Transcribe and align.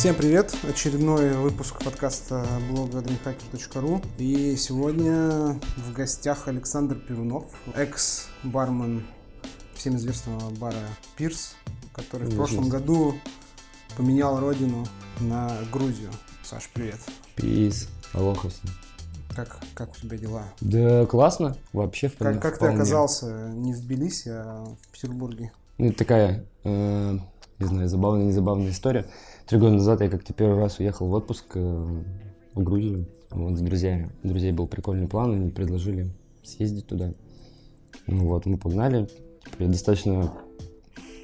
Всем 0.00 0.14
привет! 0.14 0.56
Очередной 0.66 1.34
выпуск 1.34 1.84
подкаста 1.84 2.46
блога 2.70 3.00
dreamhacker.ru 3.00 4.02
И 4.16 4.56
сегодня 4.56 5.60
в 5.76 5.92
гостях 5.92 6.48
Александр 6.48 6.94
Перунов, 6.94 7.44
экс-бармен 7.74 9.06
всем 9.74 9.96
известного 9.96 10.48
бара 10.54 10.78
Пирс, 11.18 11.54
который 11.92 12.28
в 12.28 12.34
прошлом 12.34 12.70
году 12.70 13.14
поменял 13.98 14.40
родину 14.40 14.86
на 15.20 15.52
Грузию. 15.70 16.08
Саш, 16.44 16.70
привет! 16.72 17.00
Пис, 17.36 17.86
алоха 18.14 18.48
всем. 18.48 18.70
Как, 19.36 19.58
как 19.74 19.92
у 19.92 20.00
тебя 20.00 20.16
дела? 20.16 20.44
Да 20.62 21.04
классно, 21.04 21.58
вообще 21.74 22.08
в 22.08 22.16
Как, 22.16 22.40
как 22.40 22.56
ты 22.56 22.68
оказался 22.68 23.50
не 23.50 23.74
в 23.74 23.82
Тбилиси, 23.82 24.30
а 24.30 24.64
в 24.80 24.92
Петербурге? 24.92 25.52
Ну, 25.76 25.88
это 25.88 25.98
такая, 25.98 26.46
э, 26.64 27.18
не 27.58 27.66
знаю, 27.66 27.86
забавная, 27.86 28.24
не 28.24 28.32
забавная 28.32 28.70
история. 28.70 29.06
Три 29.50 29.58
года 29.58 29.72
назад 29.72 30.00
я 30.00 30.08
как-то 30.08 30.32
первый 30.32 30.60
раз 30.60 30.78
уехал 30.78 31.08
в 31.08 31.12
отпуск 31.12 31.44
э, 31.56 31.86
в 32.54 32.62
Грузию 32.62 33.06
вот, 33.30 33.58
с 33.58 33.60
друзьями. 33.60 34.12
У 34.22 34.28
друзей 34.28 34.52
был 34.52 34.68
прикольный 34.68 35.08
план, 35.08 35.32
они 35.32 35.50
предложили 35.50 36.08
съездить 36.44 36.86
туда. 36.86 37.14
Ну 38.06 38.26
вот, 38.26 38.46
мы 38.46 38.58
погнали. 38.58 39.08
Я 39.58 39.66
достаточно, 39.66 40.32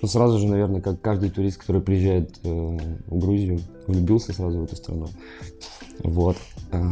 ну 0.02 0.08
сразу 0.08 0.40
же, 0.40 0.48
наверное, 0.48 0.80
как 0.80 1.00
каждый 1.00 1.30
турист, 1.30 1.58
который 1.58 1.80
приезжает 1.80 2.40
э, 2.42 2.48
в 2.48 3.16
Грузию, 3.16 3.60
влюбился 3.86 4.32
сразу 4.32 4.58
в 4.58 4.64
эту 4.64 4.74
страну. 4.74 5.06
Вот. 6.00 6.36
Э, 6.72 6.82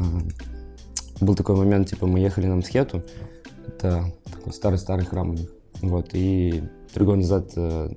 был 1.20 1.34
такой 1.34 1.56
момент, 1.56 1.88
типа, 1.88 2.06
мы 2.06 2.20
ехали 2.20 2.46
на 2.46 2.54
Мсхету, 2.54 3.02
это 3.66 4.04
такой 4.32 4.52
старый-старый 4.52 5.04
храм 5.04 5.30
у 5.30 5.32
них. 5.32 5.52
Вот, 5.82 6.10
и 6.12 6.62
три 6.92 7.04
года 7.04 7.18
назад 7.18 7.50
э, 7.56 7.90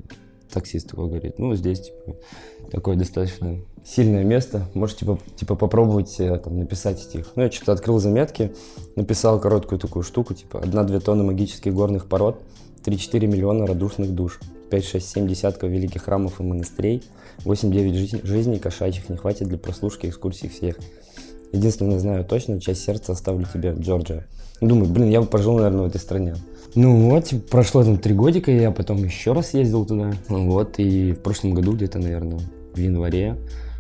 таксист 0.52 0.90
такой 0.90 1.08
говорит, 1.08 1.40
ну, 1.40 1.56
здесь, 1.56 1.82
типа, 1.82 2.16
такое 2.72 2.96
достаточно 2.96 3.60
сильное 3.86 4.24
место, 4.24 4.66
можешь, 4.74 4.98
типа, 4.98 5.20
типа 5.36 5.56
попробовать 5.56 6.16
там, 6.18 6.60
написать 6.60 7.00
стих. 7.00 7.32
Ну, 7.36 7.44
я 7.44 7.52
что-то 7.52 7.74
открыл 7.74 8.00
заметки, 8.00 8.54
написал 8.96 9.40
короткую 9.40 9.80
такую 9.80 10.04
штуку, 10.04 10.34
типа, 10.34 10.60
одна-две 10.60 11.00
тонны 11.00 11.24
магических 11.24 11.74
горных 11.74 12.08
пород, 12.08 12.42
3-4 12.86 13.28
миллиона 13.28 13.66
радушных 13.68 14.14
душ, 14.14 14.40
5-6-7 14.70 15.28
десятков 15.28 15.70
великих 15.70 16.04
храмов 16.04 16.40
и 16.40 16.44
монастырей, 16.44 17.04
8-9 17.46 17.94
жизней, 17.94 18.22
жизней 18.24 18.60
кошачьих 18.60 19.10
не 19.10 19.18
хватит 19.18 19.48
для 19.48 19.58
прослушки 19.58 20.08
экскурсий 20.08 20.50
всех. 20.50 20.78
Единственное, 21.54 22.00
знаю 22.00 22.26
точно, 22.26 22.60
часть 22.60 22.84
сердца 22.84 23.14
оставлю 23.14 23.46
тебе, 23.54 23.74
Джорджия. 23.78 24.28
Думаю, 24.60 24.92
блин, 24.92 25.10
я 25.10 25.22
бы 25.22 25.28
пожил, 25.28 25.56
наверное, 25.56 25.84
в 25.84 25.88
этой 25.88 26.02
стране. 26.02 26.36
Ну 26.78 27.10
вот, 27.10 27.34
прошло 27.50 27.84
там 27.84 27.98
три 27.98 28.14
годика, 28.14 28.52
я 28.52 28.70
потом 28.70 29.04
еще 29.04 29.34
раз 29.34 29.56
ездил 29.56 29.84
туда. 29.84 30.14
Вот, 30.30 30.78
и 30.78 31.14
в 31.14 31.22
прошлом 31.22 31.56
году 31.56 31.72
где-то, 31.72 31.98
наверное, 31.98 32.40
в 32.72 32.78
январе 32.78 33.36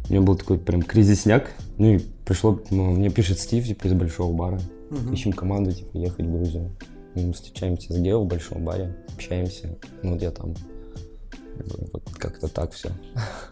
у 0.09 0.13
меня 0.13 0.23
был 0.23 0.35
такой 0.35 0.57
прям 0.57 0.81
кризисняк. 0.81 1.51
Ну 1.77 1.93
и 1.93 1.99
пришло, 2.25 2.59
ну, 2.71 2.89
мне 2.93 3.11
пишет 3.11 3.37
Стив, 3.37 3.67
типа, 3.67 3.85
из 3.85 3.93
большого 3.93 4.33
бара. 4.33 4.59
Угу. 4.89 5.13
Ищем 5.13 5.31
команду, 5.31 5.73
типа, 5.73 5.95
ехать 5.95 6.25
в 6.25 6.31
Грузию. 6.31 6.71
Мы 7.13 7.33
встречаемся 7.33 7.93
с 7.93 7.97
Гео 7.99 8.23
в 8.23 8.25
большом 8.25 8.65
баре, 8.65 8.97
общаемся. 9.13 9.77
Ну, 10.01 10.13
вот 10.13 10.23
я 10.23 10.31
там 10.31 10.55
вот 11.93 12.03
как-то 12.17 12.47
так 12.47 12.71
все. 12.71 12.89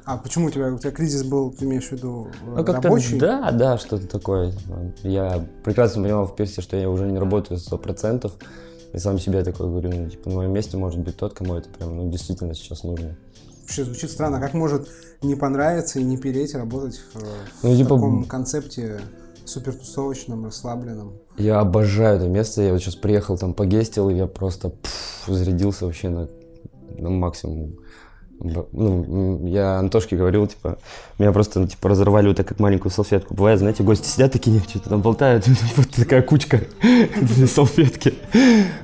А 0.06 0.18
почему 0.18 0.48
у 0.48 0.50
тебя, 0.50 0.74
у 0.74 0.80
тебя 0.80 0.90
кризис 0.90 1.24
был, 1.24 1.52
ты 1.52 1.66
имеешь 1.66 1.90
в 1.90 1.92
виду 1.92 2.30
ну, 2.48 2.64
рабочий? 2.64 3.20
Да, 3.20 3.52
да, 3.52 3.78
что-то 3.78 4.08
такое. 4.08 4.54
Я 5.04 5.46
прекрасно 5.64 6.02
понимал 6.02 6.26
в 6.26 6.36
Персе, 6.36 6.62
что 6.62 6.78
я 6.78 6.90
уже 6.90 7.06
не 7.06 7.20
работаю 7.20 7.60
сто 7.60 7.78
процентов. 7.78 8.34
И 8.96 8.98
сам 8.98 9.20
себе 9.20 9.44
такой 9.44 9.68
говорю, 9.68 9.92
ну, 9.94 10.10
типа, 10.10 10.30
на 10.30 10.36
моем 10.36 10.54
месте 10.54 10.78
может 10.78 11.02
быть 11.02 11.18
тот, 11.18 11.34
кому 11.34 11.56
это 11.56 11.68
прям, 11.68 11.98
ну, 11.98 12.10
действительно 12.10 12.54
сейчас 12.54 12.84
нужно. 12.84 13.18
Вообще 13.64 13.84
звучит 13.84 14.10
странно. 14.10 14.40
Как 14.40 14.54
может 14.54 14.88
не 15.22 15.36
понравиться 15.36 16.00
и 16.00 16.04
не 16.04 16.16
переть 16.16 16.56
работать 16.56 17.02
в, 17.14 17.22
ну, 17.64 17.74
в 17.74 17.76
типа... 17.76 17.90
таком 17.90 18.24
концепте 18.24 19.02
супер 19.44 19.74
тусовочном, 19.74 20.46
расслабленном? 20.46 21.12
Я 21.38 21.60
обожаю 21.60 22.20
это 22.20 22.30
место. 22.30 22.62
Я 22.62 22.72
вот 22.72 22.80
сейчас 22.80 22.96
приехал 22.96 23.38
там 23.38 23.54
погестил, 23.54 24.10
и 24.10 24.16
я 24.16 24.28
просто 24.28 24.70
пфф, 24.70 25.28
зарядился 25.28 25.86
вообще 25.86 26.08
на, 26.08 26.30
на 26.98 27.10
максимум 27.10 27.76
ну, 28.40 29.48
я 29.48 29.80
Антошке 29.80 30.16
говорил, 30.18 30.48
типа, 30.48 30.78
меня 31.20 31.32
просто, 31.32 31.68
типа, 31.68 31.90
разорвали 31.90 32.28
вот 32.28 32.38
так, 32.38 32.48
как 32.48 32.60
маленькую 32.60 32.92
салфетку. 32.92 33.34
Бывает, 33.34 33.60
знаете, 33.60 33.84
гости 33.84 34.08
сидят 34.08 34.32
такие, 34.32 34.60
что-то 34.60 34.90
там 34.90 35.02
болтают, 35.02 35.48
вот 35.76 35.90
такая 35.90 36.22
кучка 36.22 36.62
салфетки. 37.48 38.14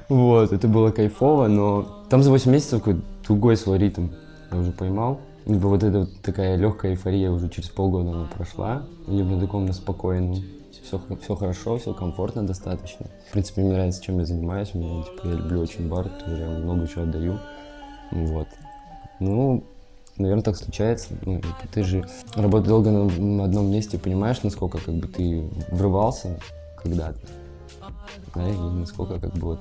Вот, 0.09 0.53
это 0.53 0.67
было 0.67 0.91
кайфово, 0.91 1.47
но 1.47 2.03
там 2.09 2.23
за 2.23 2.31
8 2.31 2.51
месяцев 2.51 2.79
какой-то 2.79 3.01
тугой 3.25 3.57
свой 3.57 3.77
ритм 3.77 4.09
я 4.51 4.57
уже 4.57 4.71
поймал. 4.71 5.19
Либо 5.45 5.67
вот 5.67 5.83
эта 5.83 5.99
вот 5.99 6.21
такая 6.21 6.55
легкая 6.55 6.91
эйфория 6.91 7.31
уже 7.31 7.49
через 7.49 7.69
полгода 7.69 8.11
она 8.11 8.25
прошла, 8.25 8.83
либо 9.07 9.31
на 9.31 9.41
таком 9.41 9.65
на 9.65 9.73
спокойном. 9.73 10.35
Все, 10.83 10.99
все 11.21 11.35
хорошо, 11.35 11.77
все 11.77 11.93
комфортно 11.93 12.45
достаточно. 12.45 13.05
В 13.29 13.31
принципе, 13.33 13.61
мне 13.61 13.71
нравится, 13.71 14.03
чем 14.03 14.19
я 14.19 14.25
занимаюсь. 14.25 14.73
Мне, 14.73 15.03
типа, 15.03 15.27
я 15.27 15.33
люблю 15.33 15.61
очень 15.61 15.87
бар, 15.87 16.11
я 16.27 16.47
много 16.47 16.87
чего 16.87 17.03
отдаю. 17.03 17.39
Вот. 18.11 18.47
Ну, 19.21 19.63
наверное, 20.17 20.43
так 20.43 20.57
случается. 20.57 21.09
Ну, 21.25 21.39
ты 21.71 21.83
же 21.83 22.03
работаешь 22.35 22.67
долго 22.67 22.89
на 22.89 23.43
одном 23.43 23.71
месте, 23.71 23.99
понимаешь, 23.99 24.41
насколько 24.41 24.79
как 24.79 24.95
бы 24.95 25.07
ты 25.07 25.47
врывался 25.69 26.39
когда-то. 26.81 27.19
Да, 28.33 28.49
и 28.49 28.57
насколько 28.57 29.19
как 29.19 29.31
бы 29.33 29.49
вот 29.49 29.59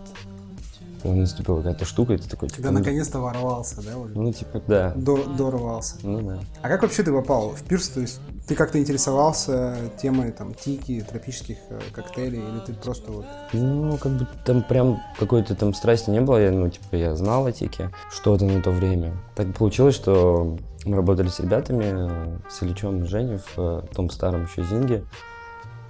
наступила 1.05 1.59
какая-то 1.59 1.85
штука, 1.85 2.15
и 2.15 2.19
ты 2.19 2.29
такой... 2.29 2.49
Типа, 2.49 2.57
Когда 2.57 2.71
ну, 2.73 2.79
наконец-то 2.79 3.21
ворвался, 3.21 3.83
да? 3.83 3.97
Уже? 3.97 4.15
Ну, 4.15 4.33
типа, 4.33 4.63
да. 4.67 4.93
До, 4.97 5.25
дорвался. 5.25 5.97
Ну, 6.03 6.21
да. 6.21 6.41
А 6.63 6.69
как 6.69 6.83
вообще 6.83 7.03
ты 7.03 7.13
попал 7.13 7.51
в 7.51 7.63
пирс? 7.63 7.89
То 7.89 8.01
есть 8.01 8.21
ты 8.47 8.55
как-то 8.55 8.79
интересовался 8.79 9.77
темой 10.01 10.33
там 10.33 10.55
тики, 10.55 11.05
тропических 11.09 11.59
э, 11.69 11.81
коктейлей, 11.93 12.41
или 12.41 12.59
ты 12.67 12.73
просто 12.73 13.13
вот... 13.13 13.25
Ну, 13.53 13.97
как 13.99 14.13
бы 14.13 14.27
там 14.45 14.63
прям 14.63 15.01
какой-то 15.19 15.55
там 15.55 15.73
страсти 15.75 16.11
не 16.11 16.21
было. 16.21 16.39
Я, 16.39 16.51
ну, 16.51 16.69
типа, 16.69 16.97
я 16.97 17.15
знал 17.15 17.47
о 17.47 17.53
tiki 17.53 17.91
что-то 18.11 18.45
на 18.45 18.61
то 18.61 18.71
время. 18.71 19.17
Так 19.37 19.55
получилось, 19.55 19.95
что 19.95 20.59
мы 20.85 20.97
работали 20.97 21.29
с 21.29 21.41
ребятами, 21.41 22.41
с 22.49 22.63
Ильичом 22.63 23.05
и 23.05 23.07
Женей 23.07 23.39
в 23.39 23.59
э, 23.59 23.83
том 23.95 24.11
старом 24.11 24.45
еще 24.45 24.65
Зинге. 24.65 25.05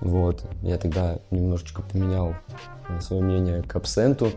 Вот. 0.00 0.44
Я 0.62 0.78
тогда 0.78 1.18
немножечко 1.30 1.82
поменял 1.82 2.34
э, 2.88 3.00
свое 3.00 3.22
мнение 3.22 3.62
к 3.62 3.76
абсенту. 3.76 4.32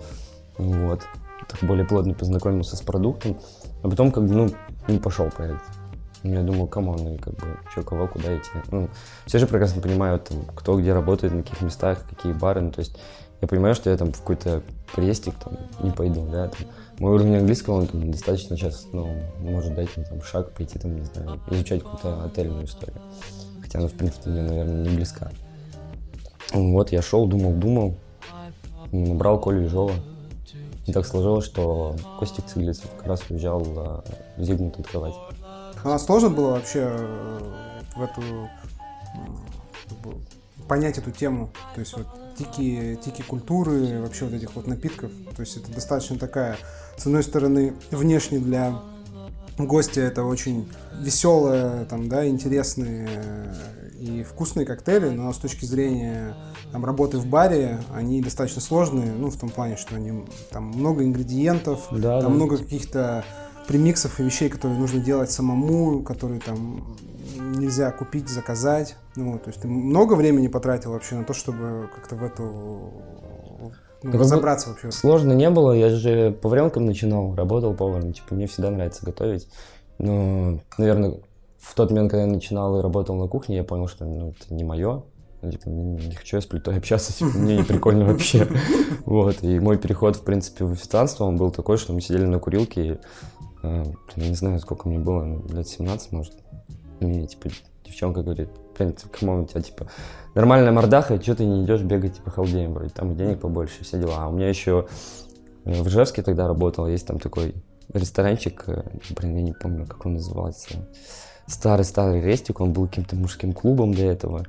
Вот. 0.58 1.02
Так 1.48 1.60
более 1.62 1.86
плотно 1.86 2.14
познакомился 2.14 2.76
с 2.76 2.82
продуктом. 2.82 3.40
А 3.82 3.90
потом 3.90 4.12
как 4.12 4.26
бы, 4.26 4.34
ну, 4.34 4.50
не 4.88 5.00
пошел 5.00 5.30
проект. 5.30 5.64
Я 6.24 6.42
думал, 6.42 6.68
come 6.68 6.88
on, 6.88 7.04
ну, 7.04 7.18
как 7.18 7.34
бы, 7.36 7.58
что, 7.70 7.84
кого, 7.84 8.08
куда 8.08 8.38
идти. 8.38 8.50
Ну, 8.72 8.90
все 9.26 9.40
же 9.40 9.48
прекрасно 9.48 9.82
понимают, 9.82 10.24
там, 10.26 10.46
кто 10.56 10.80
где 10.80 10.94
работает, 10.94 11.34
на 11.34 11.44
каких 11.44 11.62
местах, 11.62 12.06
какие 12.10 12.32
бары. 12.32 12.62
Ну, 12.62 12.72
то 12.72 12.80
есть 12.80 12.98
я 13.42 13.48
понимаю, 13.48 13.76
что 13.76 13.90
я 13.90 13.98
там 13.98 14.14
в 14.14 14.20
какой-то 14.20 14.64
престик 14.96 15.36
там 15.36 15.58
не 15.82 15.92
пойду, 15.92 16.26
да, 16.32 16.48
там, 16.48 16.68
мой 17.00 17.14
уровень 17.14 17.36
английского, 17.36 17.80
он 17.80 17.88
там, 17.88 18.10
достаточно 18.10 18.56
сейчас, 18.56 18.88
ну, 18.94 19.10
может 19.40 19.76
дать 19.76 19.98
мне 19.98 20.06
там 20.06 20.22
шаг, 20.22 20.54
пойти 20.54 20.80
там, 20.80 20.96
не 20.96 21.04
знаю, 21.04 21.42
изучать 21.50 21.84
какую-то 21.84 22.24
отельную 22.24 22.64
историю. 22.64 23.02
Хотя 23.62 23.80
она, 23.80 23.90
в 23.90 23.94
принципе, 23.94 24.30
мне, 24.30 24.44
наверное, 24.44 24.88
не 24.88 24.96
близка. 24.96 25.30
Вот, 26.54 26.94
я 26.94 27.02
шел, 27.02 27.28
думал, 27.28 27.52
думал, 27.52 27.98
набрал 28.94 29.42
Колю 29.42 29.64
Ежова, 29.64 29.94
и 30.86 30.92
так 30.92 31.06
сложилось, 31.06 31.46
что 31.46 31.96
Костик 32.20 32.46
Циглицев 32.46 32.90
как 32.98 33.08
раз 33.08 33.22
уезжал 33.30 33.62
в 33.64 34.04
Зигму 34.38 34.74
открывать. 34.78 35.16
А 35.84 35.98
сложно 35.98 36.30
было 36.30 36.52
вообще 36.52 36.90
э, 36.92 37.40
в 37.96 38.02
эту 38.02 38.22
понять 40.68 40.98
эту 40.98 41.12
тему, 41.12 41.50
то 41.76 41.82
есть 41.82 41.96
вот 41.96 42.08
тики, 42.38 42.98
тики 43.04 43.22
культуры, 43.22 44.02
вообще 44.02 44.26
вот 44.26 44.34
этих 44.34 44.56
вот 44.56 44.66
напитков, 44.66 45.12
то 45.36 45.42
есть 45.42 45.58
это 45.58 45.72
достаточно 45.72 46.18
такая, 46.18 46.58
с 46.98 47.06
одной 47.06 47.24
стороны, 47.24 47.74
внешне 47.92 48.40
для 48.40 48.80
гостя 49.58 50.02
это 50.02 50.24
очень 50.24 50.68
веселые, 51.00 51.86
там, 51.86 52.10
да, 52.10 52.26
интересные 52.28 53.08
и 54.04 54.24
вкусные 54.24 54.66
коктейли, 54.66 55.10
но 55.10 55.32
с 55.32 55.38
точки 55.38 55.64
зрения 55.64 56.36
там, 56.74 56.84
работы 56.84 57.18
в 57.18 57.26
баре, 57.26 57.80
они 57.94 58.22
достаточно 58.22 58.60
сложные, 58.62 59.14
ну, 59.14 59.30
в 59.30 59.38
том 59.38 59.50
плане, 59.50 59.78
что 59.78 59.96
они, 59.96 60.26
там 60.52 60.66
много 60.66 61.06
ингредиентов, 61.06 61.88
да, 61.92 62.20
там 62.20 62.32
да. 62.32 62.36
много 62.36 62.58
каких-то 62.58 63.24
премиксов 63.66 64.20
и 64.20 64.24
вещей, 64.24 64.50
которые 64.50 64.78
нужно 64.78 65.00
делать 65.00 65.32
самому, 65.32 66.04
которые 66.04 66.42
там 66.42 66.98
нельзя 67.40 67.92
купить, 67.92 68.28
заказать. 68.28 68.98
Ну, 69.16 69.40
то 69.40 69.48
есть 69.50 69.62
ты 69.62 69.70
много 69.70 70.16
времени 70.16 70.48
потратил 70.48 70.92
вообще 70.92 71.16
на 71.16 71.24
то, 71.24 71.34
чтобы 71.34 71.90
как-то 71.96 72.16
в 72.16 72.24
эту 72.24 72.92
ну, 74.04 74.12
разобраться 74.12 74.70
вообще. 74.70 74.92
Сложно 74.92 75.32
не 75.32 75.50
было, 75.50 75.72
я 75.72 75.90
же 75.90 76.32
по 76.42 76.50
варенкам 76.50 76.86
начинал, 76.86 77.36
работал 77.36 77.74
поваром, 77.74 78.12
типа 78.12 78.36
мне 78.36 78.48
всегда 78.48 78.70
нравится 78.70 79.06
готовить. 79.06 79.48
Но, 79.98 80.60
наверное, 80.78 81.20
в 81.64 81.76
тот 81.76 81.92
момент, 81.92 82.12
когда 82.12 82.26
я 82.26 82.30
начинал 82.30 82.78
и 82.78 82.82
работал 82.82 83.16
на 83.16 83.28
кухне, 83.28 83.56
я 83.56 83.64
понял, 83.64 83.88
что 83.88 84.06
ну, 84.06 84.32
это 84.32 84.54
не 84.54 84.66
мое. 84.66 85.04
Ну, 85.42 85.52
типа, 85.52 85.70
не 85.70 86.14
хочу 86.14 86.38
я 86.38 86.42
с 86.42 86.46
плитой 86.46 86.78
общаться, 86.78 87.14
типа, 87.14 87.32
мне 87.38 87.58
не 87.58 87.64
прикольно 87.64 88.06
вообще. 88.06 88.48
Вот, 89.06 89.44
и 89.44 89.60
мой 89.60 89.78
переход, 89.78 90.18
в 90.18 90.24
принципе, 90.24 90.66
в 90.66 90.74
официанство, 90.74 91.24
он 91.24 91.38
был 91.38 91.52
такой, 91.52 91.78
что 91.78 91.94
мы 91.94 92.02
сидели 92.02 92.26
на 92.26 92.40
курилке, 92.40 92.86
и, 92.86 92.92
э, 93.64 93.84
я 94.16 94.30
не 94.30 94.36
знаю, 94.36 94.60
сколько 94.60 94.90
мне 94.90 95.00
было, 95.00 95.24
ну, 95.24 95.44
лет 95.50 95.68
17, 95.68 96.12
может, 96.12 96.34
мне, 97.00 97.28
типа, 97.28 97.50
девчонка 97.86 98.24
говорит, 98.24 98.50
блин, 98.78 98.96
come 99.12 99.29
on, 99.29 99.42
у 99.42 99.46
тебя, 99.46 99.62
типа, 99.62 99.88
нормальная 100.36 100.72
мордаха, 100.72 101.22
что 101.22 101.36
ты 101.36 101.46
не 101.46 101.64
идешь 101.64 101.82
бегать, 101.82 102.18
типа, 102.18 102.30
халдеем 102.30 102.74
вроде, 102.74 102.90
там 102.90 103.12
и 103.12 103.16
денег 103.16 103.40
побольше, 103.40 103.84
все 103.84 104.00
дела. 104.00 104.26
А 104.26 104.28
у 104.28 104.32
меня 104.32 104.50
еще 104.50 104.88
в 105.66 105.88
Ижевске 105.88 106.24
тогда 106.24 106.48
работал, 106.48 106.88
есть 106.88 107.08
там 107.08 107.20
такой 107.20 107.56
ресторанчик, 107.94 108.64
э, 108.68 108.84
блин, 109.18 109.36
я 109.38 109.42
не 109.42 109.54
помню, 109.54 109.88
как 109.88 110.06
он 110.06 110.14
назывался, 110.14 110.88
старый-старый 111.48 112.22
рестик, 112.22 112.60
он 112.60 112.74
был 112.74 112.88
каким-то 112.88 113.16
мужским 113.16 113.54
клубом 113.54 113.94
до 113.94 114.04
этого. 114.04 114.46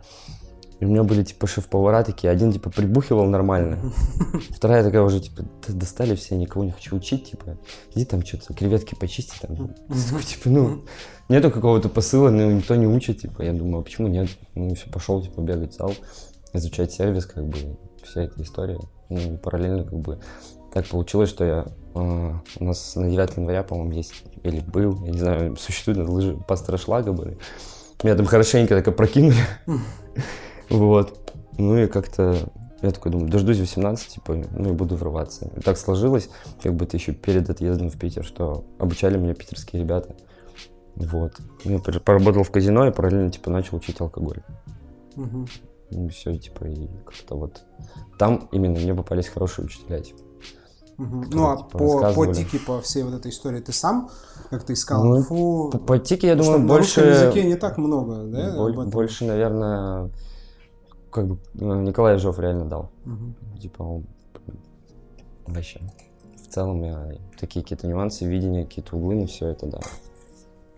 И 0.80 0.84
у 0.84 0.88
меня 0.88 1.04
были, 1.04 1.22
типа, 1.22 1.46
шеф-повара 1.46 2.02
такие. 2.02 2.30
Один, 2.30 2.52
типа, 2.52 2.68
прибухивал 2.68 3.26
нормально. 3.26 3.78
Вторая 4.50 4.82
такая 4.82 5.02
уже, 5.02 5.20
типа, 5.20 5.44
достали 5.68 6.14
все, 6.14 6.36
никого 6.36 6.64
не 6.64 6.72
хочу 6.72 6.96
учить, 6.96 7.30
типа. 7.30 7.56
Иди 7.94 8.04
там 8.04 8.24
что-то, 8.24 8.54
креветки 8.54 8.94
почисти 8.94 9.34
там. 9.40 9.74
Типа, 10.26 10.50
ну, 10.50 10.84
нету 11.28 11.50
какого-то 11.50 11.88
посыла, 11.88 12.30
ну, 12.30 12.50
никто 12.50 12.74
не 12.74 12.86
учит, 12.86 13.20
типа. 13.20 13.42
Я 13.42 13.52
думаю, 13.52 13.80
а 13.80 13.82
почему 13.82 14.08
нет? 14.08 14.28
Ну, 14.54 14.74
все, 14.74 14.90
пошел, 14.90 15.22
типа, 15.22 15.40
бегать 15.40 15.74
в 15.74 15.76
зал, 15.76 15.94
изучать 16.52 16.92
сервис, 16.92 17.26
как 17.26 17.46
бы, 17.46 17.78
вся 18.02 18.22
эта 18.22 18.42
история. 18.42 18.78
Ну, 19.08 19.38
параллельно, 19.38 19.84
как 19.84 19.98
бы, 19.98 20.20
так 20.72 20.86
получилось, 20.86 21.30
что 21.30 21.44
я... 21.44 21.66
Э, 21.94 22.32
у 22.60 22.64
нас 22.64 22.96
на 22.96 23.08
9 23.08 23.36
января, 23.36 23.62
по-моему, 23.62 23.92
есть, 23.92 24.24
или 24.42 24.60
был, 24.60 25.04
я 25.04 25.10
не 25.12 25.18
знаю, 25.18 25.56
существуют 25.56 26.08
лыжи 26.08 26.36
пастора 26.46 26.76
Шлага 26.76 27.12
были. 27.12 27.38
Меня 28.02 28.16
там 28.16 28.26
хорошенько 28.26 28.74
так 28.74 28.88
опрокинули. 28.88 29.36
Вот. 30.70 31.20
Ну 31.58 31.76
и 31.76 31.86
как-то 31.86 32.38
я 32.80 32.90
такой 32.90 33.12
думаю, 33.12 33.30
дождусь 33.30 33.58
18, 33.58 34.08
типа, 34.08 34.44
ну 34.50 34.70
и 34.70 34.72
буду 34.72 34.96
врываться. 34.96 35.50
И 35.56 35.60
так 35.60 35.76
сложилось, 35.76 36.30
как 36.62 36.74
бы 36.74 36.84
это 36.84 36.96
еще 36.96 37.12
перед 37.12 37.48
отъездом 37.48 37.90
в 37.90 37.98
Питер, 37.98 38.24
что 38.24 38.64
обучали 38.78 39.18
меня 39.18 39.34
питерские 39.34 39.82
ребята. 39.82 40.14
Вот. 40.96 41.32
Я 41.64 41.78
поработал 41.78 42.44
в 42.44 42.50
казино 42.50 42.86
и 42.86 42.92
параллельно, 42.92 43.30
типа, 43.30 43.50
начал 43.50 43.76
учить 43.76 44.00
алкоголь. 44.00 44.42
Угу. 45.16 45.46
И 45.90 46.08
все, 46.08 46.36
типа, 46.36 46.64
и 46.64 46.88
как-то 47.04 47.36
вот 47.36 47.62
там 48.18 48.48
именно 48.52 48.78
мне 48.78 48.94
попались 48.94 49.28
хорошие 49.28 49.64
учителя, 49.66 50.00
типа. 50.00 50.20
Угу. 50.96 51.24
Ну, 51.32 51.50
а 51.50 51.56
типа, 51.56 51.78
по, 51.78 52.12
по 52.12 52.26
тике, 52.32 52.58
по 52.58 52.80
всей 52.80 53.02
вот 53.02 53.14
этой 53.14 53.30
истории 53.30 53.60
ты 53.60 53.72
сам 53.72 54.10
как-то 54.50 54.72
искал 54.72 55.04
ну, 55.04 55.18
инфу? 55.18 55.70
По, 55.72 55.78
по 55.78 55.98
тике, 55.98 56.28
я 56.28 56.36
думаю, 56.36 56.60
больше... 56.60 57.00
На 57.00 57.06
русском 57.06 57.28
языке 57.28 57.48
не 57.48 57.56
так 57.56 57.78
много, 57.78 58.24
да? 58.24 58.56
Боль, 58.56 58.86
больше, 58.86 59.24
наверное, 59.24 60.10
как 61.10 61.26
бы 61.26 61.38
ну, 61.54 61.80
Николай 61.82 62.18
Жов 62.18 62.38
реально 62.38 62.66
дал. 62.66 62.90
Угу. 63.06 63.58
Типа 63.60 63.82
он 63.82 64.06
вообще. 65.46 65.80
В 66.36 66.52
целом 66.54 66.82
я 66.84 67.18
такие 67.38 67.62
какие-то 67.62 67.86
нюансы, 67.88 68.24
видения, 68.24 68.64
какие-то 68.64 68.96
углы, 68.96 69.16
ну 69.16 69.26
все 69.26 69.48
это 69.48 69.66
да. 69.66 69.80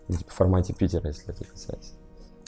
Типа 0.07 0.31
в 0.31 0.33
формате 0.33 0.73
Питера, 0.73 1.07
если 1.07 1.29
это 1.29 1.43
касается. 1.43 1.93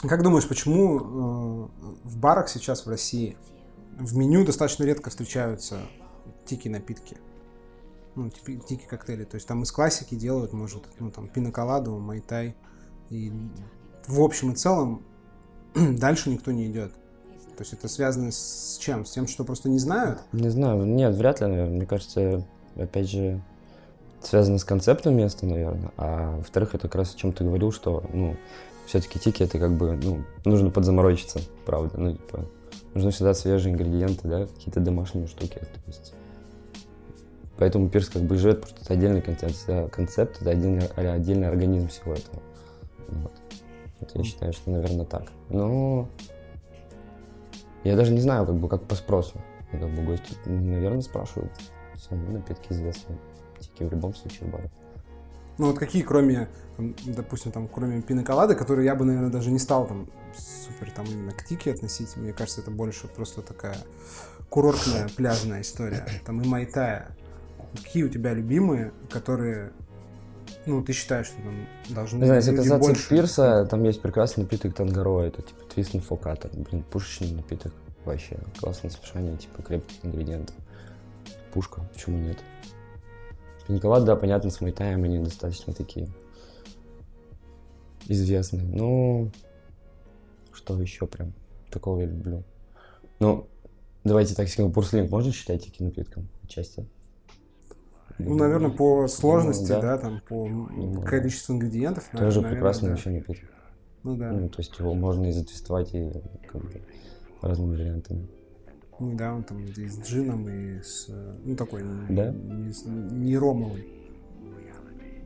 Как 0.02 0.24
думаешь, 0.24 0.48
почему 0.48 1.00
э, 1.00 1.68
в 2.04 2.18
барах 2.18 2.48
сейчас 2.48 2.86
в 2.86 2.90
России 2.90 3.38
в 3.98 4.16
меню 4.16 4.46
достаточно 4.46 4.86
редко 4.86 5.10
встречаются 5.10 5.78
тики-напитки? 6.46 7.18
Ну, 8.20 8.30
типа, 8.30 8.62
тики-коктейли. 8.66 9.24
То 9.24 9.36
есть 9.36 9.48
там 9.48 9.64
из 9.64 9.72
классики 9.72 10.16
делают, 10.16 10.52
может, 10.52 10.84
ну 11.00 11.10
там 11.10 11.30
пиноколаду, 11.30 11.98
майтай. 11.98 12.56
И 13.10 13.32
в 14.08 14.22
общем 14.22 14.52
и 14.52 14.56
целом 14.56 15.04
дальше 15.74 16.30
никто 16.30 16.52
не 16.52 16.68
идет. 16.68 16.92
То 17.56 17.64
есть 17.64 17.74
это 17.74 17.88
связано 17.88 18.32
с 18.32 18.78
чем? 18.82 19.06
С 19.06 19.12
тем, 19.12 19.28
что 19.28 19.46
просто 19.46 19.70
не 19.70 19.80
знают? 19.80 20.20
Не 20.34 20.50
знаю. 20.50 20.86
Нет, 20.86 21.16
вряд 21.16 21.40
ли, 21.40 21.48
наверное. 21.48 21.76
Мне 21.78 21.86
кажется, 21.86 22.46
опять 22.76 23.10
же, 23.10 23.42
связано 24.22 24.58
с 24.58 24.66
концептом 24.66 25.16
места, 25.16 25.46
наверное. 25.46 25.92
А 25.96 26.38
во-вторых, 26.38 26.76
это 26.76 26.88
как 26.88 26.96
раз 26.96 27.14
о 27.14 27.18
чем 27.18 27.32
ты 27.32 27.46
говорил, 27.46 27.72
что, 27.72 28.04
ну, 28.14 28.36
все-таки 28.86 29.20
тики 29.20 29.44
это 29.44 29.60
как 29.60 29.78
бы, 29.78 29.96
ну, 29.96 30.24
нужно 30.44 30.72
подзаморочиться, 30.72 31.40
правда. 31.66 31.98
Ну, 31.98 32.14
типа, 32.14 32.46
нужны 32.94 33.12
всегда 33.12 33.34
свежие 33.34 33.74
ингредиенты, 33.74 34.28
да, 34.28 34.46
какие-то 34.46 34.80
домашние 34.80 35.28
штуки. 35.28 35.60
То 35.60 35.82
есть, 35.88 36.14
поэтому 37.60 37.90
пирс 37.90 38.10
как 38.10 38.24
бы 38.24 38.38
живет, 38.38 38.62
потому 38.62 38.78
что 38.78 38.86
это 38.86 38.94
отдельный 38.94 39.22
концепт, 39.22 39.92
концепт 39.92 40.42
это 40.42 40.50
отдельный, 40.50 40.88
отдельный 40.96 41.48
организм 41.48 41.90
всего 41.90 42.14
этого. 42.14 42.42
Вот. 43.10 43.34
вот 44.00 44.12
я 44.16 44.24
считаю, 44.24 44.54
что, 44.54 44.72
наверное, 44.72 45.06
так. 45.06 45.24
Но 45.50 46.08
я 47.84 47.96
даже 47.96 48.12
не 48.12 48.22
знаю, 48.22 48.46
как 48.46 48.56
бы, 48.56 48.70
как 48.70 48.84
по 48.84 48.96
спросу. 48.96 49.40
И, 49.74 49.78
как 49.78 49.90
бы 49.90 50.04
гости, 50.04 50.36
наверное, 50.46 51.02
спрашивают. 51.02 51.52
Сами 51.96 52.32
напитки 52.32 52.72
известные. 52.72 53.20
Тики 53.60 53.84
в 53.84 53.92
любом 53.92 54.16
случае 54.16 54.48
в 54.48 54.52
барах. 54.52 54.72
Ну 55.58 55.68
вот 55.68 55.78
какие, 55.78 56.04
кроме, 56.04 56.48
там, 56.78 56.96
допустим, 57.06 57.52
там, 57.52 57.68
кроме 57.68 58.02
пиноколады, 58.02 58.56
которые 58.56 58.86
я 58.86 58.96
бы, 58.96 59.04
наверное, 59.04 59.30
даже 59.30 59.52
не 59.52 59.60
стал 59.60 59.86
там 59.86 60.08
супер 60.38 60.90
там 60.92 61.06
именно 61.06 61.34
к 61.34 61.44
тике 61.44 61.74
относить. 61.74 62.16
Мне 62.16 62.32
кажется, 62.32 62.62
это 62.62 62.72
больше 62.72 63.08
просто 63.08 63.42
такая 63.42 63.76
курортная 64.50 65.10
пляжная 65.18 65.60
история. 65.62 66.06
Там 66.26 66.42
и 66.42 66.48
майтая. 66.48 67.10
Какие 67.76 68.04
у 68.04 68.10
тебя 68.10 68.34
любимые, 68.34 68.92
которые 69.10 69.72
ну, 70.66 70.84
ты 70.84 70.94
считаешь, 70.94 71.28
что 71.28 71.38
там 71.38 71.68
должны 71.90 72.20
быть 72.20 72.30
если 72.30 72.56
касаться 72.56 72.78
больше... 72.78 73.10
пирса, 73.10 73.68
там 73.70 73.84
есть 73.84 74.02
прекрасный 74.02 74.44
напиток 74.44 74.76
тангаро, 74.76 75.22
это 75.22 75.42
типа 75.42 75.64
твистный 75.74 76.00
фоката, 76.00 76.50
блин, 76.54 76.84
пушечный 76.84 77.32
напиток, 77.32 77.74
вообще, 78.06 78.38
классное 78.60 78.92
смешание, 78.92 79.38
типа 79.38 79.62
крепких 79.64 79.98
ингредиентов. 80.04 80.56
Пушка, 81.54 81.82
почему 81.94 82.18
нет? 82.18 82.38
Пинковат, 83.68 84.04
да, 84.04 84.16
понятно, 84.16 84.50
с 84.50 84.62
майтаем 84.62 85.04
они 85.04 85.20
достаточно 85.20 85.74
такие 85.74 86.10
известные. 88.08 88.64
Ну, 88.64 89.32
что 90.52 90.80
еще 90.82 91.08
прям 91.08 91.34
такого 91.72 92.02
я 92.02 92.08
люблю? 92.08 92.44
Ну, 93.20 93.48
давайте 94.04 94.36
так, 94.36 94.50
сингапурский 94.50 95.02
можно 95.08 95.32
считать 95.32 95.66
таким 95.66 95.88
напитком 95.88 96.28
отчасти? 96.44 96.86
Ну, 98.20 98.36
наверное, 98.36 98.70
по 98.70 99.08
сложности, 99.08 99.72
ну, 99.72 99.82
да. 99.82 99.82
да, 99.82 99.98
там, 99.98 100.22
по 100.28 100.48
ну, 100.48 101.02
количеству 101.02 101.56
ингредиентов. 101.56 102.10
Тоже 102.12 102.42
наверное, 102.42 102.52
прекрасный 102.52 102.90
да. 102.90 102.96
еще 102.96 103.10
напиток. 103.10 103.50
Ну 104.04 104.16
да. 104.16 104.32
Ну, 104.32 104.50
то 104.50 104.60
есть 104.60 104.78
его 104.78 104.94
можно 104.94 105.26
и 105.26 105.32
затвистовать 105.32 105.94
и 105.94 106.12
как 106.48 106.62
бы 106.62 106.82
разными 107.42 107.72
вариантами. 107.72 108.28
Ну 109.00 109.16
да, 109.16 109.34
он 109.34 109.44
там 109.44 109.64
и 109.64 109.88
с 109.88 110.00
джином, 110.02 110.50
и 110.50 110.82
с... 110.82 111.08
Ну, 111.46 111.56
такой 111.56 111.84
да? 112.10 112.32
не, 112.32 112.74
не 113.26 113.38
ромовый. 113.38 113.88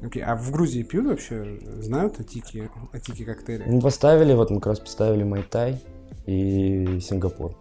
Окей, 0.03 0.21
а 0.21 0.35
в 0.35 0.51
Грузии 0.51 0.83
пьют 0.83 1.05
вообще? 1.05 1.59
Знают 1.79 2.19
о 2.19 2.23
тики, 2.23 2.69
о 2.91 3.00
тики 3.00 3.23
коктейли? 3.23 3.63
Мы 3.65 3.79
поставили, 3.79 4.33
вот 4.33 4.50
мы 4.50 4.57
как 4.57 4.67
раз 4.67 4.79
поставили 4.79 5.23
Майтай 5.23 5.81
и 6.25 7.00
Сингапур. 7.00 7.55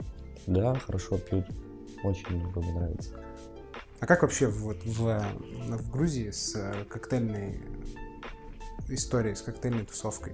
Да, 0.46 0.74
хорошо 0.74 1.18
пьют. 1.18 1.46
Очень 2.02 2.36
много 2.36 2.60
нравится. 2.60 3.21
А 4.02 4.06
как 4.06 4.22
вообще 4.22 4.48
вот 4.48 4.78
в, 4.84 5.24
в 5.68 5.90
Грузии 5.92 6.30
с 6.32 6.56
э, 6.56 6.84
коктейльной 6.88 7.62
историей, 8.88 9.36
с 9.36 9.42
коктейльной 9.42 9.84
тусовкой? 9.84 10.32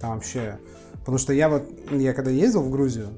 Там 0.00 0.14
вообще... 0.14 0.60
Потому 1.00 1.18
что 1.18 1.32
я 1.32 1.48
вот, 1.48 1.68
я 1.90 2.14
когда 2.14 2.30
ездил 2.30 2.62
в 2.62 2.70
Грузию, 2.70 3.08